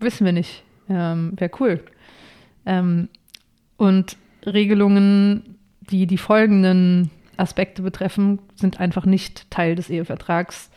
Wissen 0.00 0.26
wir 0.26 0.33
nicht. 0.33 0.64
Ähm, 0.90 1.33
Wäre 1.37 1.50
cool. 1.61 1.80
Ähm, 2.66 3.09
und 3.78 4.18
Regelungen, 4.45 5.57
die 5.80 6.07
die 6.07 6.18
folgenden 6.18 7.11
Aspekte 7.38 7.80
betreffen, 7.80 8.38
sind 8.54 8.80
einfach 8.80 9.07
nicht 9.07 9.50
Teil 9.50 9.76
des 9.76 9.88
Ehevertrags. 9.88 10.71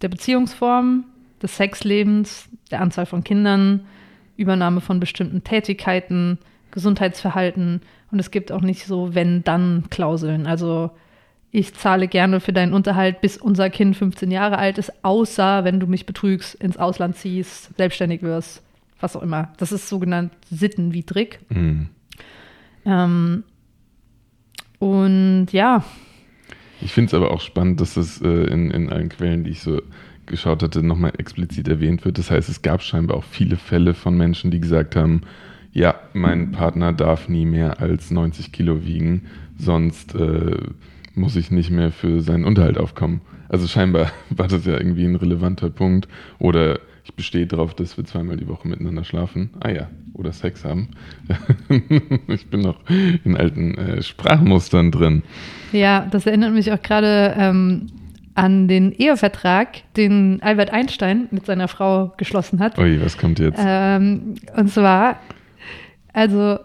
Der 0.00 0.08
Beziehungsform, 0.08 1.06
des 1.42 1.56
Sexlebens, 1.56 2.48
der 2.70 2.82
Anzahl 2.82 3.06
von 3.06 3.24
Kindern, 3.24 3.80
Übernahme 4.36 4.80
von 4.80 5.00
bestimmten 5.00 5.42
Tätigkeiten, 5.42 6.38
Gesundheitsverhalten. 6.70 7.80
Und 8.10 8.18
es 8.18 8.30
gibt 8.30 8.52
auch 8.52 8.60
nicht 8.60 8.86
so 8.86 9.14
Wenn-Dann-Klauseln. 9.14 10.46
Also 10.46 10.90
ich 11.52 11.74
zahle 11.74 12.08
gerne 12.08 12.40
für 12.40 12.52
deinen 12.52 12.72
Unterhalt, 12.72 13.20
bis 13.20 13.36
unser 13.36 13.70
Kind 13.70 13.96
15 13.96 14.30
Jahre 14.30 14.58
alt 14.58 14.78
ist, 14.78 14.92
außer 15.04 15.64
wenn 15.64 15.80
du 15.80 15.86
mich 15.86 16.06
betrügst, 16.06 16.54
ins 16.54 16.76
Ausland 16.76 17.16
ziehst, 17.16 17.76
selbstständig 17.76 18.22
wirst, 18.22 18.62
was 19.00 19.16
auch 19.16 19.22
immer. 19.22 19.52
Das 19.58 19.72
ist 19.72 19.88
sogenannt 19.88 20.32
sittenwidrig. 20.50 21.40
Mhm. 21.48 21.88
Ähm, 22.84 23.44
und 24.78 25.48
ja, 25.52 25.84
Ich 26.80 26.92
finde 26.92 27.08
es 27.08 27.14
aber 27.14 27.30
auch 27.30 27.40
spannend, 27.40 27.80
dass 27.80 27.94
das 27.94 28.22
äh, 28.22 28.28
in, 28.28 28.70
in 28.70 28.90
allen 28.90 29.08
Quellen, 29.08 29.44
die 29.44 29.50
ich 29.50 29.60
so 29.60 29.82
geschaut 30.26 30.62
hatte, 30.62 30.82
nochmal 30.82 31.12
explizit 31.18 31.68
erwähnt 31.68 32.04
wird. 32.04 32.16
Das 32.16 32.30
heißt, 32.30 32.48
es 32.48 32.62
gab 32.62 32.82
scheinbar 32.82 33.16
auch 33.16 33.24
viele 33.24 33.56
Fälle 33.56 33.94
von 33.94 34.16
Menschen, 34.16 34.50
die 34.50 34.60
gesagt 34.60 34.96
haben, 34.96 35.22
ja, 35.72 35.94
mein 36.12 36.52
Partner 36.52 36.92
darf 36.92 37.28
nie 37.28 37.46
mehr 37.46 37.80
als 37.80 38.10
90 38.10 38.52
Kilo 38.52 38.84
wiegen, 38.84 39.26
sonst 39.56 40.14
äh, 40.14 40.56
muss 41.14 41.36
ich 41.36 41.50
nicht 41.50 41.70
mehr 41.70 41.92
für 41.92 42.20
seinen 42.20 42.44
Unterhalt 42.44 42.78
aufkommen. 42.78 43.20
Also 43.48 43.66
scheinbar 43.66 44.10
war 44.30 44.48
das 44.48 44.64
ja 44.64 44.74
irgendwie 44.74 45.04
ein 45.04 45.16
relevanter 45.16 45.70
Punkt. 45.70 46.08
Oder 46.38 46.80
ich 47.04 47.14
bestehe 47.14 47.46
darauf, 47.46 47.74
dass 47.74 47.96
wir 47.96 48.04
zweimal 48.04 48.36
die 48.36 48.48
Woche 48.48 48.68
miteinander 48.68 49.04
schlafen. 49.04 49.50
Ah 49.60 49.70
ja, 49.70 49.88
oder 50.12 50.32
Sex 50.32 50.64
haben. 50.64 50.88
ich 52.28 52.48
bin 52.48 52.60
noch 52.60 52.76
in 53.24 53.36
alten 53.36 53.76
äh, 53.76 54.02
Sprachmustern 54.02 54.90
drin. 54.90 55.22
Ja, 55.72 56.06
das 56.10 56.26
erinnert 56.26 56.52
mich 56.52 56.72
auch 56.72 56.82
gerade 56.82 57.34
ähm, 57.36 57.86
an 58.34 58.68
den 58.68 58.92
Ehevertrag, 58.92 59.82
den 59.96 60.40
Albert 60.42 60.72
Einstein 60.72 61.26
mit 61.30 61.46
seiner 61.46 61.68
Frau 61.68 62.12
geschlossen 62.16 62.60
hat. 62.60 62.78
Ui, 62.78 63.00
was 63.02 63.18
kommt 63.18 63.38
jetzt? 63.38 63.60
Ähm, 63.64 64.36
und 64.56 64.70
zwar, 64.70 65.18
also, 66.12 66.58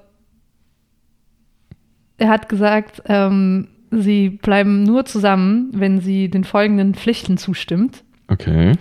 er 2.18 2.30
hat 2.30 2.50
gesagt, 2.50 3.04
ähm, 3.06 3.68
sie 3.92 4.30
bleiben 4.30 4.84
nur 4.84 5.06
zusammen, 5.06 5.70
wenn 5.74 6.00
sie 6.00 6.30
den 6.30 6.44
folgenden 6.44 6.94
Pflichten 6.94 7.38
zustimmt. 7.38 8.04
Okay. 8.28 8.74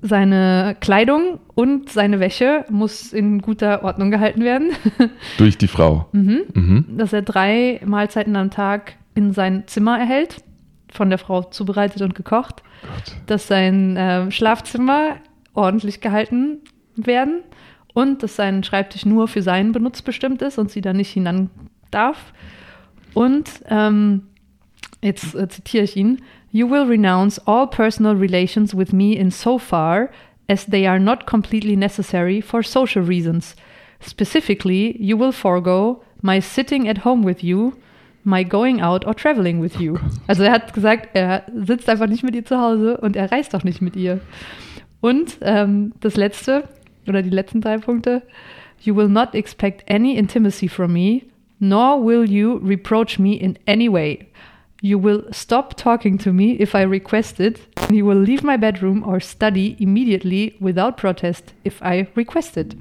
Seine 0.00 0.76
Kleidung 0.80 1.40
und 1.54 1.90
seine 1.90 2.20
Wäsche 2.20 2.64
muss 2.70 3.12
in 3.12 3.40
guter 3.40 3.82
Ordnung 3.82 4.10
gehalten 4.10 4.44
werden. 4.44 4.70
Durch 5.38 5.58
die 5.58 5.66
Frau. 5.66 6.08
mhm. 6.12 6.42
Mhm. 6.54 6.84
Dass 6.96 7.12
er 7.12 7.22
drei 7.22 7.80
Mahlzeiten 7.84 8.36
am 8.36 8.50
Tag 8.50 8.94
in 9.14 9.32
sein 9.32 9.64
Zimmer 9.66 9.98
erhält, 9.98 10.44
von 10.92 11.10
der 11.10 11.18
Frau 11.18 11.42
zubereitet 11.42 12.02
und 12.02 12.14
gekocht. 12.14 12.62
Gott. 12.82 13.16
Dass 13.26 13.48
sein 13.48 13.96
äh, 13.96 14.30
Schlafzimmer 14.30 15.16
ordentlich 15.52 16.00
gehalten 16.00 16.58
werden 16.94 17.42
und 17.98 18.22
dass 18.22 18.36
sein 18.36 18.62
Schreibtisch 18.62 19.04
nur 19.04 19.26
für 19.26 19.42
seinen 19.42 19.72
Benutz 19.72 20.02
bestimmt 20.02 20.40
ist 20.40 20.56
und 20.56 20.70
sie 20.70 20.80
da 20.80 20.92
nicht 20.92 21.10
hinan 21.10 21.50
darf. 21.90 22.32
Und 23.12 23.50
ähm, 23.68 24.28
jetzt 25.02 25.34
äh, 25.34 25.48
zitiere 25.48 25.82
ich 25.82 25.96
ihn: 25.96 26.22
You 26.52 26.70
will 26.70 26.82
renounce 26.82 27.40
all 27.44 27.66
personal 27.66 28.14
relations 28.14 28.76
with 28.76 28.92
me 28.92 29.14
in 29.14 29.32
so 29.32 29.58
far 29.58 30.10
as 30.48 30.64
they 30.66 30.86
are 30.86 31.00
not 31.00 31.26
completely 31.26 31.74
necessary 31.74 32.40
for 32.40 32.62
social 32.62 33.04
reasons. 33.04 33.56
Specifically, 34.00 34.96
you 35.02 35.18
will 35.18 35.32
forego 35.32 36.00
my 36.22 36.40
sitting 36.40 36.88
at 36.88 37.04
home 37.04 37.26
with 37.26 37.42
you, 37.42 37.72
my 38.22 38.44
going 38.44 38.80
out 38.80 39.04
or 39.04 39.14
traveling 39.16 39.60
with 39.60 39.80
you. 39.80 39.98
Also 40.28 40.44
er 40.44 40.52
hat 40.52 40.72
gesagt, 40.72 41.08
er 41.14 41.42
sitzt 41.52 41.88
einfach 41.88 42.06
nicht 42.06 42.22
mit 42.22 42.36
ihr 42.36 42.44
zu 42.44 42.60
Hause 42.60 42.98
und 42.98 43.16
er 43.16 43.32
reist 43.32 43.56
auch 43.56 43.64
nicht 43.64 43.82
mit 43.82 43.96
ihr. 43.96 44.20
Und 45.00 45.38
ähm, 45.42 45.94
das 46.00 46.16
letzte 46.16 46.64
oder 47.08 47.22
die 47.22 47.30
letzten 47.30 47.60
drei 47.60 47.78
Punkte: 47.78 48.22
You 48.82 48.94
will 48.96 49.08
not 49.08 49.34
expect 49.34 49.90
any 49.90 50.16
intimacy 50.16 50.68
from 50.68 50.92
me, 50.92 51.22
nor 51.58 52.04
will 52.04 52.28
you 52.28 52.54
reproach 52.64 53.18
me 53.18 53.34
in 53.34 53.58
any 53.66 53.90
way. 53.92 54.26
You 54.80 55.02
will 55.02 55.24
stop 55.32 55.76
talking 55.76 56.18
to 56.18 56.32
me 56.32 56.52
if 56.60 56.72
I 56.74 56.82
request 56.84 57.40
it. 57.40 57.58
and 57.80 57.96
You 57.96 58.06
will 58.06 58.20
leave 58.22 58.44
my 58.44 58.56
bedroom 58.56 59.02
or 59.02 59.18
study 59.20 59.74
immediately 59.80 60.54
without 60.60 60.96
protest 60.96 61.52
if 61.66 61.80
I 61.82 62.06
request 62.16 62.56
it. 62.56 62.76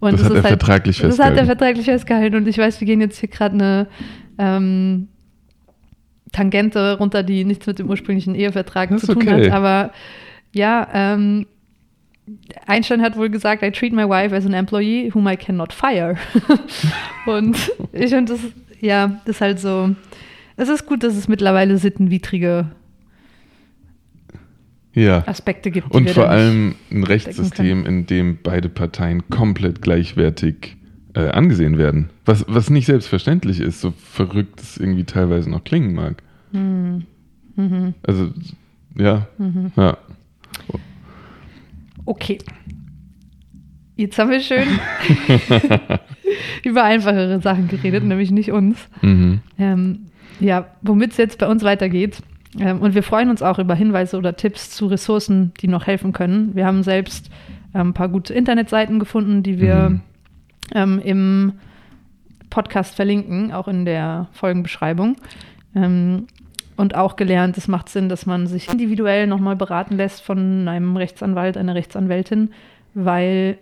Und 0.00 0.20
Das 0.20 0.24
hat 0.24 0.34
er 0.34 0.42
vertraglich 0.42 0.98
Das 0.98 1.18
hat 1.18 1.18
er 1.18 1.46
festgehalten. 1.46 1.46
vertraglich 1.46 1.84
festgehalten. 1.86 2.36
Und 2.36 2.46
ich 2.48 2.58
weiß, 2.58 2.78
wir 2.80 2.86
gehen 2.86 3.00
jetzt 3.00 3.18
hier 3.20 3.30
gerade 3.30 3.54
eine 3.54 3.86
ähm, 4.36 5.08
Tangente 6.32 6.98
runter, 6.98 7.22
die 7.22 7.44
nichts 7.46 7.66
mit 7.66 7.78
dem 7.78 7.88
ursprünglichen 7.88 8.34
Ehevertrag 8.34 8.90
Das 8.90 9.02
zu 9.02 9.14
tun 9.14 9.22
okay. 9.22 9.46
hat. 9.46 9.52
Aber 9.52 9.92
ja, 10.52 10.86
ähm, 10.92 11.46
Einstein 12.66 13.02
hat 13.02 13.16
wohl 13.16 13.28
gesagt, 13.28 13.62
I 13.62 13.70
treat 13.70 13.92
my 13.92 14.08
wife 14.08 14.34
as 14.34 14.46
an 14.46 14.54
employee 14.54 15.10
whom 15.12 15.28
I 15.28 15.36
cannot 15.36 15.72
fire. 15.72 16.16
Und 17.26 17.56
ich 17.92 18.10
finde 18.10 18.32
das, 18.32 18.40
ja, 18.80 19.20
das 19.26 19.36
ist 19.36 19.40
halt 19.40 19.60
so. 19.60 19.94
Es 20.56 20.68
ist 20.68 20.86
gut, 20.86 21.02
dass 21.02 21.16
es 21.16 21.28
mittlerweile 21.28 21.76
sittenwidrige 21.78 22.70
Ja. 24.94 25.26
Aspekte 25.26 25.70
gibt. 25.70 25.90
Und 25.90 26.10
vor 26.10 26.28
allem 26.30 26.76
ein 26.90 27.04
Rechtssystem, 27.04 27.84
in 27.84 28.06
dem 28.06 28.38
beide 28.42 28.68
Parteien 28.68 29.28
komplett 29.28 29.82
gleichwertig 29.82 30.76
äh, 31.14 31.28
angesehen 31.28 31.76
werden. 31.78 32.10
Was, 32.24 32.44
was 32.48 32.70
nicht 32.70 32.86
selbstverständlich 32.86 33.60
ist, 33.60 33.80
so 33.80 33.92
verrückt 33.92 34.60
es 34.60 34.76
irgendwie 34.78 35.04
teilweise 35.04 35.50
noch 35.50 35.64
klingen 35.64 35.94
mag. 35.94 36.22
Hm. 36.52 37.04
Mhm. 37.56 37.94
Also, 38.02 38.30
ja. 38.96 39.26
Mhm. 39.38 39.72
ja. 39.76 39.98
Okay. 42.04 42.38
Jetzt 43.96 44.18
haben 44.18 44.30
wir 44.30 44.40
schön 44.40 44.66
über 46.64 46.82
einfachere 46.84 47.40
Sachen 47.40 47.68
geredet, 47.68 48.04
nämlich 48.04 48.30
nicht 48.30 48.50
uns. 48.50 48.88
Mhm. 49.02 49.40
Ähm, 49.58 50.06
ja, 50.40 50.66
womit 50.82 51.12
es 51.12 51.16
jetzt 51.16 51.38
bei 51.38 51.46
uns 51.46 51.62
weitergeht. 51.62 52.18
Ähm, 52.58 52.80
und 52.80 52.94
wir 52.94 53.02
freuen 53.02 53.30
uns 53.30 53.42
auch 53.42 53.58
über 53.58 53.74
Hinweise 53.74 54.16
oder 54.16 54.36
Tipps 54.36 54.70
zu 54.70 54.86
Ressourcen, 54.86 55.52
die 55.60 55.68
noch 55.68 55.86
helfen 55.86 56.12
können. 56.12 56.54
Wir 56.54 56.66
haben 56.66 56.82
selbst 56.82 57.30
ähm, 57.74 57.88
ein 57.88 57.94
paar 57.94 58.08
gute 58.08 58.34
Internetseiten 58.34 58.98
gefunden, 58.98 59.42
die 59.42 59.60
wir 59.60 59.90
Mhm. 59.90 60.00
ähm, 60.74 60.98
im 61.04 61.52
Podcast 62.50 62.94
verlinken, 62.94 63.52
auch 63.52 63.68
in 63.68 63.84
der 63.84 64.28
Folgenbeschreibung. 64.32 65.16
Ähm, 65.76 66.26
und 66.76 66.94
auch 66.94 67.16
gelernt, 67.16 67.56
es 67.56 67.68
macht 67.68 67.88
Sinn, 67.88 68.08
dass 68.08 68.26
man 68.26 68.46
sich 68.46 68.68
individuell 68.70 69.26
nochmal 69.26 69.56
beraten 69.56 69.96
lässt 69.96 70.22
von 70.22 70.68
einem 70.68 70.96
Rechtsanwalt, 70.96 71.56
einer 71.56 71.74
Rechtsanwältin, 71.74 72.50
weil 72.94 73.58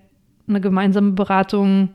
eine 0.48 0.60
gemeinsame 0.60 1.12
Beratung 1.12 1.90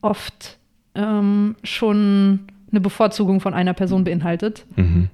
oft 0.00 0.58
ähm, 0.94 1.56
schon 1.62 2.40
eine 2.70 2.80
Bevorzugung 2.80 3.40
von 3.40 3.54
einer 3.54 3.74
Person 3.74 4.04
beinhaltet. 4.04 4.64
Mhm. 4.76 5.08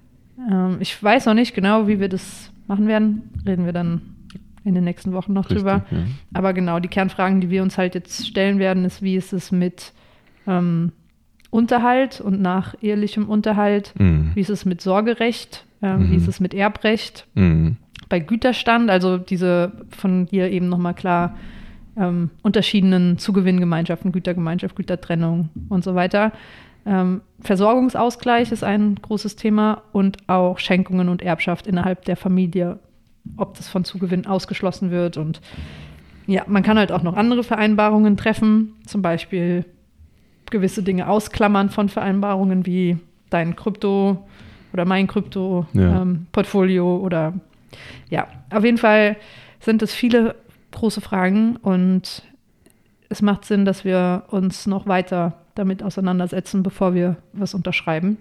Ähm, 0.51 0.77
ich 0.81 1.03
weiß 1.03 1.27
noch 1.27 1.35
nicht 1.35 1.55
genau, 1.55 1.88
wie 1.88 2.01
wir 2.01 2.09
das 2.09 2.53
machen 2.66 2.87
werden. 2.87 3.31
Reden 3.47 3.64
wir 3.64 3.73
dann 3.73 4.03
in 4.64 4.75
den 4.75 4.85
nächsten 4.85 5.12
Wochen 5.12 5.33
noch 5.33 5.45
Richtig, 5.45 5.59
drüber. 5.59 5.85
ja. 5.90 5.99
Aber 6.35 6.53
genau, 6.53 6.81
die 6.81 6.88
Kernfragen, 6.88 7.40
die 7.40 7.51
wir 7.51 7.62
uns 7.62 7.79
halt 7.79 7.95
jetzt 7.95 8.27
stellen 8.27 8.59
werden, 8.59 8.85
ist, 8.85 9.01
wie 9.01 9.16
ist 9.16 9.33
es 9.33 9.53
mit 9.53 9.92
ähm, 10.47 10.92
Unterhalt 11.51 12.21
und 12.21 12.41
nach 12.41 12.75
ehelichem 12.83 13.29
Unterhalt? 13.29 13.93
Mhm. 13.99 14.33
Wie 14.35 14.41
ist 14.41 14.51
es 14.51 14.65
mit 14.65 14.81
Sorgerecht? 14.81 15.65
Ähm, 15.83 16.09
Mhm. 16.09 16.11
Wie 16.13 16.17
ist 16.17 16.29
es 16.29 16.41
mit 16.41 16.55
Erbrecht? 16.55 17.27
Mhm. 17.35 17.77
Bei 18.09 18.19
Güterstand, 18.21 18.91
also 18.91 19.19
diese 19.19 19.73
von 19.91 20.27
dir 20.27 20.51
eben 20.51 20.69
nochmal 20.69 20.95
klar 20.95 21.37
ähm, 21.97 22.31
unterschiedenen 22.43 23.19
Zugewinngemeinschaften, 23.19 24.13
Gütergemeinschaft, 24.13 24.77
Gütertrennung 24.77 25.49
und 25.69 25.83
so 25.83 25.95
weiter. 25.95 26.33
Ähm, 26.85 27.23
Versorgungsausgleich 27.41 28.53
ist 28.53 28.63
ein 28.63 28.97
großes 29.03 29.37
Thema 29.37 29.83
und 29.93 30.19
auch 30.29 30.59
Schenkungen 30.59 31.09
und 31.09 31.23
Erbschaft 31.23 31.67
innerhalb 31.67 32.05
der 32.05 32.17
Familie, 32.17 32.79
ob 33.37 33.57
das 33.57 33.69
von 33.69 33.85
Zugewinn 33.85 34.27
ausgeschlossen 34.27 34.91
wird. 34.91 35.17
Und 35.17 35.41
ja, 36.27 36.45
man 36.47 36.63
kann 36.63 36.79
halt 36.79 36.93
auch 36.93 37.03
noch 37.03 37.17
andere 37.17 37.43
Vereinbarungen 37.43 38.17
treffen, 38.17 38.75
zum 38.87 39.03
Beispiel 39.03 39.65
gewisse 40.51 40.83
Dinge 40.83 41.09
ausklammern 41.09 41.71
von 41.71 41.89
Vereinbarungen 41.89 42.67
wie 42.67 42.99
dein 43.31 43.57
Krypto 43.57 44.25
oder 44.73 44.85
mein 44.85 45.07
Ja. 45.07 45.13
Krypto-Portfolio 45.13 46.97
oder 46.99 47.35
ja, 48.09 48.29
auf 48.51 48.65
jeden 48.65 48.79
Fall 48.79 49.17
sind 49.61 49.83
es 49.83 49.95
viele 49.95 50.37
große 50.73 51.01
Fragen 51.01 51.57
und 51.57 52.23
es 53.09 53.23
macht 53.23 53.45
Sinn, 53.45 53.65
dass 53.65 53.85
wir 53.85 54.25
uns 54.29 54.67
noch 54.67 54.87
weiter 54.87 55.35
damit 55.55 55.83
auseinandersetzen, 55.83 56.63
bevor 56.63 56.95
wir 56.95 57.17
was 57.33 57.55
unterschreiben. 57.55 58.19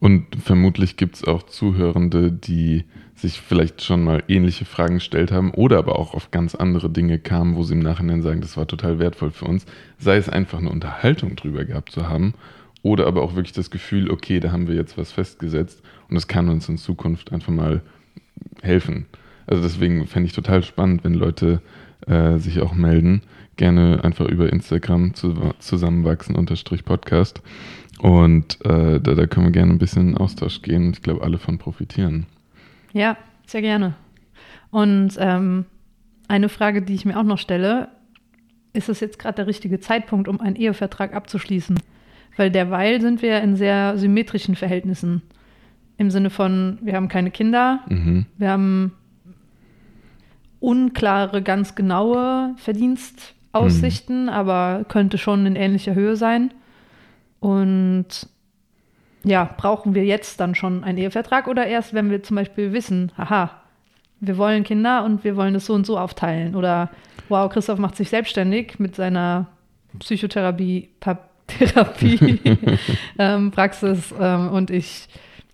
Und 0.00 0.26
vermutlich 0.42 0.96
gibt 0.96 1.16
es 1.16 1.24
auch 1.24 1.44
Zuhörende, 1.44 2.30
die 2.30 2.84
sich 3.14 3.40
vielleicht 3.40 3.82
schon 3.82 4.04
mal 4.04 4.22
ähnliche 4.28 4.64
Fragen 4.64 4.94
gestellt 4.96 5.32
haben 5.32 5.52
oder 5.52 5.78
aber 5.78 5.98
auch 5.98 6.14
auf 6.14 6.30
ganz 6.30 6.54
andere 6.54 6.90
Dinge 6.90 7.18
kamen, 7.18 7.56
wo 7.56 7.62
sie 7.62 7.74
im 7.74 7.80
Nachhinein 7.80 8.22
sagen, 8.22 8.40
das 8.40 8.56
war 8.56 8.66
total 8.66 8.98
wertvoll 8.98 9.30
für 9.30 9.46
uns. 9.46 9.64
Sei 9.98 10.16
es 10.16 10.28
einfach 10.28 10.58
eine 10.58 10.70
Unterhaltung 10.70 11.36
drüber 11.36 11.64
gehabt 11.64 11.90
zu 11.90 12.08
haben 12.08 12.34
oder 12.82 13.06
aber 13.06 13.22
auch 13.22 13.34
wirklich 13.34 13.54
das 13.54 13.70
Gefühl, 13.70 14.10
okay, 14.10 14.40
da 14.40 14.52
haben 14.52 14.68
wir 14.68 14.74
jetzt 14.74 14.98
was 14.98 15.12
festgesetzt 15.12 15.82
und 16.10 16.16
es 16.16 16.28
kann 16.28 16.48
uns 16.48 16.68
in 16.68 16.76
Zukunft 16.76 17.32
einfach 17.32 17.52
mal 17.52 17.82
helfen. 18.62 19.06
Also 19.46 19.62
deswegen 19.62 20.06
fände 20.06 20.26
ich 20.26 20.34
total 20.34 20.62
spannend, 20.62 21.04
wenn 21.04 21.14
Leute 21.14 21.62
äh, 22.06 22.38
sich 22.38 22.60
auch 22.60 22.74
melden. 22.74 23.22
Gerne 23.56 24.00
einfach 24.02 24.26
über 24.26 24.52
Instagram 24.52 25.14
zu, 25.14 25.34
zusammenwachsen 25.58 26.34
unterstrich 26.36 26.84
Podcast. 26.84 27.42
Und 28.00 28.58
äh, 28.64 29.00
da, 29.00 29.14
da 29.14 29.26
können 29.26 29.46
wir 29.46 29.52
gerne 29.52 29.72
ein 29.72 29.78
bisschen 29.78 30.10
in 30.10 30.16
Austausch 30.16 30.62
gehen. 30.62 30.90
Ich 30.92 31.02
glaube, 31.02 31.22
alle 31.22 31.38
von 31.38 31.58
profitieren. 31.58 32.26
Ja, 32.92 33.16
sehr 33.46 33.62
gerne. 33.62 33.94
Und 34.70 35.16
ähm, 35.18 35.66
eine 36.28 36.48
Frage, 36.48 36.82
die 36.82 36.94
ich 36.94 37.04
mir 37.04 37.18
auch 37.18 37.22
noch 37.24 37.38
stelle, 37.38 37.88
ist 38.72 38.88
es 38.88 38.98
jetzt 39.00 39.18
gerade 39.20 39.36
der 39.36 39.46
richtige 39.46 39.78
Zeitpunkt, 39.78 40.26
um 40.26 40.40
einen 40.40 40.56
Ehevertrag 40.56 41.14
abzuschließen? 41.14 41.78
Weil 42.36 42.50
derweil 42.50 43.00
sind 43.00 43.22
wir 43.22 43.40
in 43.40 43.54
sehr 43.54 43.96
symmetrischen 43.96 44.56
Verhältnissen. 44.56 45.22
Im 45.96 46.10
Sinne 46.10 46.30
von, 46.30 46.78
wir 46.82 46.94
haben 46.96 47.06
keine 47.08 47.30
Kinder, 47.30 47.80
Mhm. 47.88 48.26
wir 48.36 48.50
haben 48.50 48.92
unklare, 50.64 51.42
ganz 51.42 51.74
genaue 51.74 52.54
Verdienstaussichten, 52.56 54.30
aber 54.30 54.84
könnte 54.88 55.18
schon 55.18 55.44
in 55.44 55.56
ähnlicher 55.56 55.94
Höhe 55.94 56.16
sein. 56.16 56.52
Und 57.40 58.06
ja, 59.24 59.48
brauchen 59.56 59.94
wir 59.94 60.04
jetzt 60.04 60.40
dann 60.40 60.54
schon 60.54 60.82
einen 60.82 60.98
Ehevertrag 60.98 61.48
oder 61.48 61.66
erst, 61.66 61.92
wenn 61.92 62.10
wir 62.10 62.22
zum 62.22 62.36
Beispiel 62.36 62.72
wissen, 62.72 63.12
haha, 63.18 63.50
wir 64.20 64.38
wollen 64.38 64.64
Kinder 64.64 65.04
und 65.04 65.22
wir 65.22 65.36
wollen 65.36 65.54
es 65.54 65.66
so 65.66 65.74
und 65.74 65.84
so 65.84 65.98
aufteilen? 65.98 66.54
Oder 66.54 66.88
wow, 67.28 67.50
Christoph 67.50 67.78
macht 67.78 67.96
sich 67.96 68.08
selbstständig 68.08 68.78
mit 68.78 68.96
seiner 68.96 69.48
Psychotherapie, 69.98 70.88
Therapie, 71.46 72.40
ähm, 73.18 73.50
Praxis 73.50 74.14
ähm, 74.18 74.48
und 74.48 74.70
ich, 74.70 75.08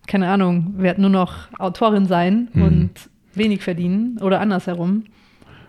keine 0.06 0.28
Ahnung, 0.28 0.74
werde 0.76 1.00
nur 1.00 1.10
noch 1.10 1.34
Autorin 1.58 2.06
sein 2.06 2.48
Mhm. 2.52 2.62
und 2.62 2.90
wenig 3.34 3.62
verdienen 3.62 4.18
oder 4.20 4.40
andersherum. 4.40 5.04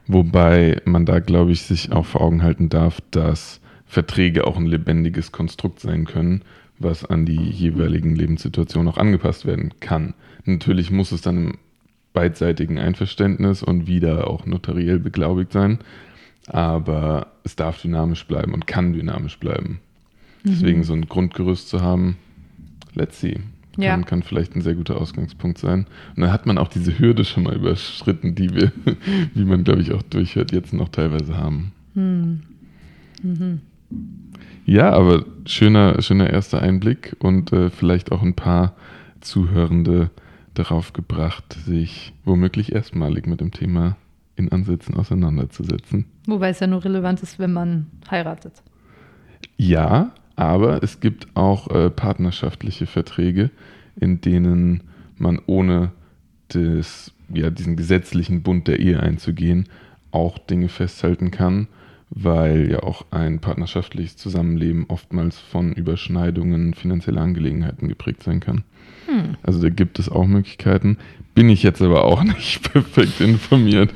Wobei 0.08 0.82
man 0.86 1.06
da, 1.06 1.20
glaube 1.20 1.52
ich, 1.52 1.62
sich 1.62 1.92
auch 1.92 2.06
vor 2.06 2.22
Augen 2.22 2.44
halten 2.44 2.70
darf, 2.70 3.00
dass 3.12 3.62
Verträge 3.86 4.48
auch 4.48 4.58
ein 4.58 4.66
lebendiges 4.66 5.32
Konstrukt 5.32 5.80
sein 5.80 6.06
können, 6.06 6.44
was 6.80 7.06
an 7.06 7.26
die 7.26 7.36
jeweiligen 7.36 8.16
Lebenssituationen 8.16 8.92
auch 8.92 8.98
angepasst 8.98 9.46
werden 9.46 9.74
kann. 9.80 10.14
Natürlich 10.46 10.92
muss 10.92 11.12
es 11.12 11.22
dann 11.22 11.38
im 11.38 11.58
beidseitigen 12.14 12.78
Einverständnis 12.78 13.64
und 13.64 13.88
wieder 13.88 14.28
auch 14.28 14.46
notariell 14.46 15.00
beglaubigt 15.00 15.54
sein, 15.54 15.80
aber 16.48 17.28
es 17.44 17.56
darf 17.56 17.82
dynamisch 17.82 18.26
bleiben 18.26 18.54
und 18.54 18.68
kann 18.68 18.94
dynamisch 18.94 19.40
bleiben. 19.40 19.80
Deswegen 20.44 20.84
so 20.84 20.94
ein 20.94 21.08
Grundgerüst 21.08 21.70
zu 21.70 21.82
haben, 21.82 22.18
let's 22.96 23.20
see. 23.20 23.40
Kann, 23.76 23.84
Ja. 23.84 23.98
kann 24.02 24.22
vielleicht 24.24 24.56
ein 24.56 24.62
sehr 24.62 24.76
guter 24.76 24.98
Ausgangspunkt 25.00 25.58
sein. 25.58 25.86
Und 26.16 26.22
dann 26.22 26.32
hat 26.32 26.46
man 26.46 26.58
auch 26.58 26.68
diese 26.68 26.98
Hürde 27.00 27.24
schon 27.24 27.44
mal 27.44 27.56
überschritten, 27.56 28.36
die 28.36 28.54
wir, 28.54 28.72
wie 29.34 29.46
man, 29.46 29.64
glaube 29.64 29.82
ich, 29.82 29.94
auch 29.94 30.02
durchhört, 30.04 30.52
jetzt 30.52 30.74
noch 30.74 30.90
teilweise 30.90 31.38
haben. 31.38 31.72
Hm. 31.94 32.42
Mhm. 33.24 33.62
Ja, 34.66 34.92
aber 34.92 35.26
schöner, 35.46 36.02
schöner 36.02 36.30
erster 36.30 36.62
Einblick 36.62 37.16
und 37.20 37.52
äh, 37.54 37.70
vielleicht 37.70 38.12
auch 38.12 38.22
ein 38.22 38.36
paar 38.36 38.76
Zuhörende 39.22 40.10
darauf 40.54 40.94
gebracht, 40.94 41.54
sich 41.66 42.14
womöglich 42.26 42.74
erstmalig 42.74 43.26
mit 43.26 43.42
dem 43.42 43.52
Thema 43.52 43.96
in 44.36 44.52
Ansätzen 44.52 44.96
auseinanderzusetzen. 44.96 46.06
Wobei 46.28 46.50
es 46.50 46.60
ja 46.60 46.68
nur 46.68 46.84
relevant 46.84 47.22
ist, 47.24 47.40
wenn 47.40 47.54
man 47.54 47.88
heiratet. 48.10 48.54
Ja, 49.58 50.12
aber 50.42 50.82
es 50.82 51.00
gibt 51.00 51.28
auch 51.36 51.70
äh, 51.70 51.92
partnerschaftliche 51.92 52.88
Verträge, 52.88 53.52
in 53.96 54.22
denen 54.22 54.82
man 55.20 55.40
ohne 55.46 55.92
das, 56.48 57.12
ja, 57.32 57.52
diesen 57.52 57.76
gesetzlichen 57.76 58.42
Bund 58.42 58.68
der 58.68 58.80
Ehe 58.80 59.00
einzugehen, 59.00 59.70
auch 60.10 60.40
Dinge 60.40 60.68
festhalten 60.68 61.30
kann, 61.30 61.68
weil 62.10 62.72
ja 62.72 62.82
auch 62.82 63.06
ein 63.12 63.38
partnerschaftliches 63.38 64.18
Zusammenleben 64.18 64.86
oftmals 64.88 65.38
von 65.38 65.74
Überschneidungen 65.74 66.74
finanzieller 66.74 67.22
Angelegenheiten 67.22 67.88
geprägt 67.88 68.24
sein 68.24 68.40
kann. 68.40 68.64
Hm. 69.06 69.36
Also 69.44 69.62
da 69.62 69.70
gibt 69.70 70.00
es 70.00 70.10
auch 70.10 70.26
Möglichkeiten. 70.26 70.98
Bin 71.36 71.50
ich 71.50 71.62
jetzt 71.62 71.84
aber 71.84 72.04
auch 72.04 72.24
nicht 72.24 72.74
perfekt 72.74 73.22
informiert, 73.22 73.94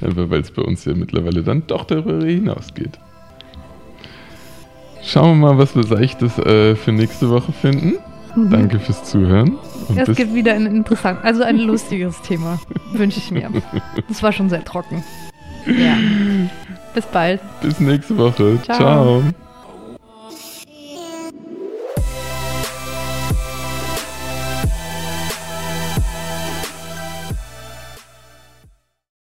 einfach 0.00 0.30
weil 0.30 0.42
es 0.42 0.52
bei 0.52 0.62
uns 0.62 0.84
ja 0.84 0.94
mittlerweile 0.94 1.42
dann 1.42 1.66
doch 1.66 1.82
darüber 1.82 2.24
hinausgeht. 2.24 3.00
Schauen 5.02 5.40
wir 5.40 5.48
mal, 5.48 5.58
was 5.58 5.74
wir 5.74 5.84
Seichtes 5.84 6.38
äh, 6.38 6.74
für 6.76 6.92
nächste 6.92 7.30
Woche 7.30 7.52
finden. 7.52 7.94
Mhm. 8.36 8.50
Danke 8.50 8.78
fürs 8.78 9.04
Zuhören. 9.04 9.56
Und 9.88 9.98
Es 9.98 10.16
gibt 10.16 10.34
wieder 10.34 10.54
ein 10.54 10.66
interessant, 10.66 11.20
also 11.22 11.42
ein 11.42 11.58
lustiges 11.58 12.20
Thema, 12.22 12.58
wünsche 12.92 13.18
ich 13.18 13.30
mir. 13.30 13.50
Das 14.08 14.22
war 14.22 14.32
schon 14.32 14.50
sehr 14.50 14.64
trocken. 14.64 15.02
Ja. 15.66 15.96
Bis 16.94 17.04
bald. 17.06 17.40
bis 17.62 17.80
nächste 17.80 18.16
Woche. 18.16 18.58
Ciao. 18.64 18.76
Ciao. 18.76 19.22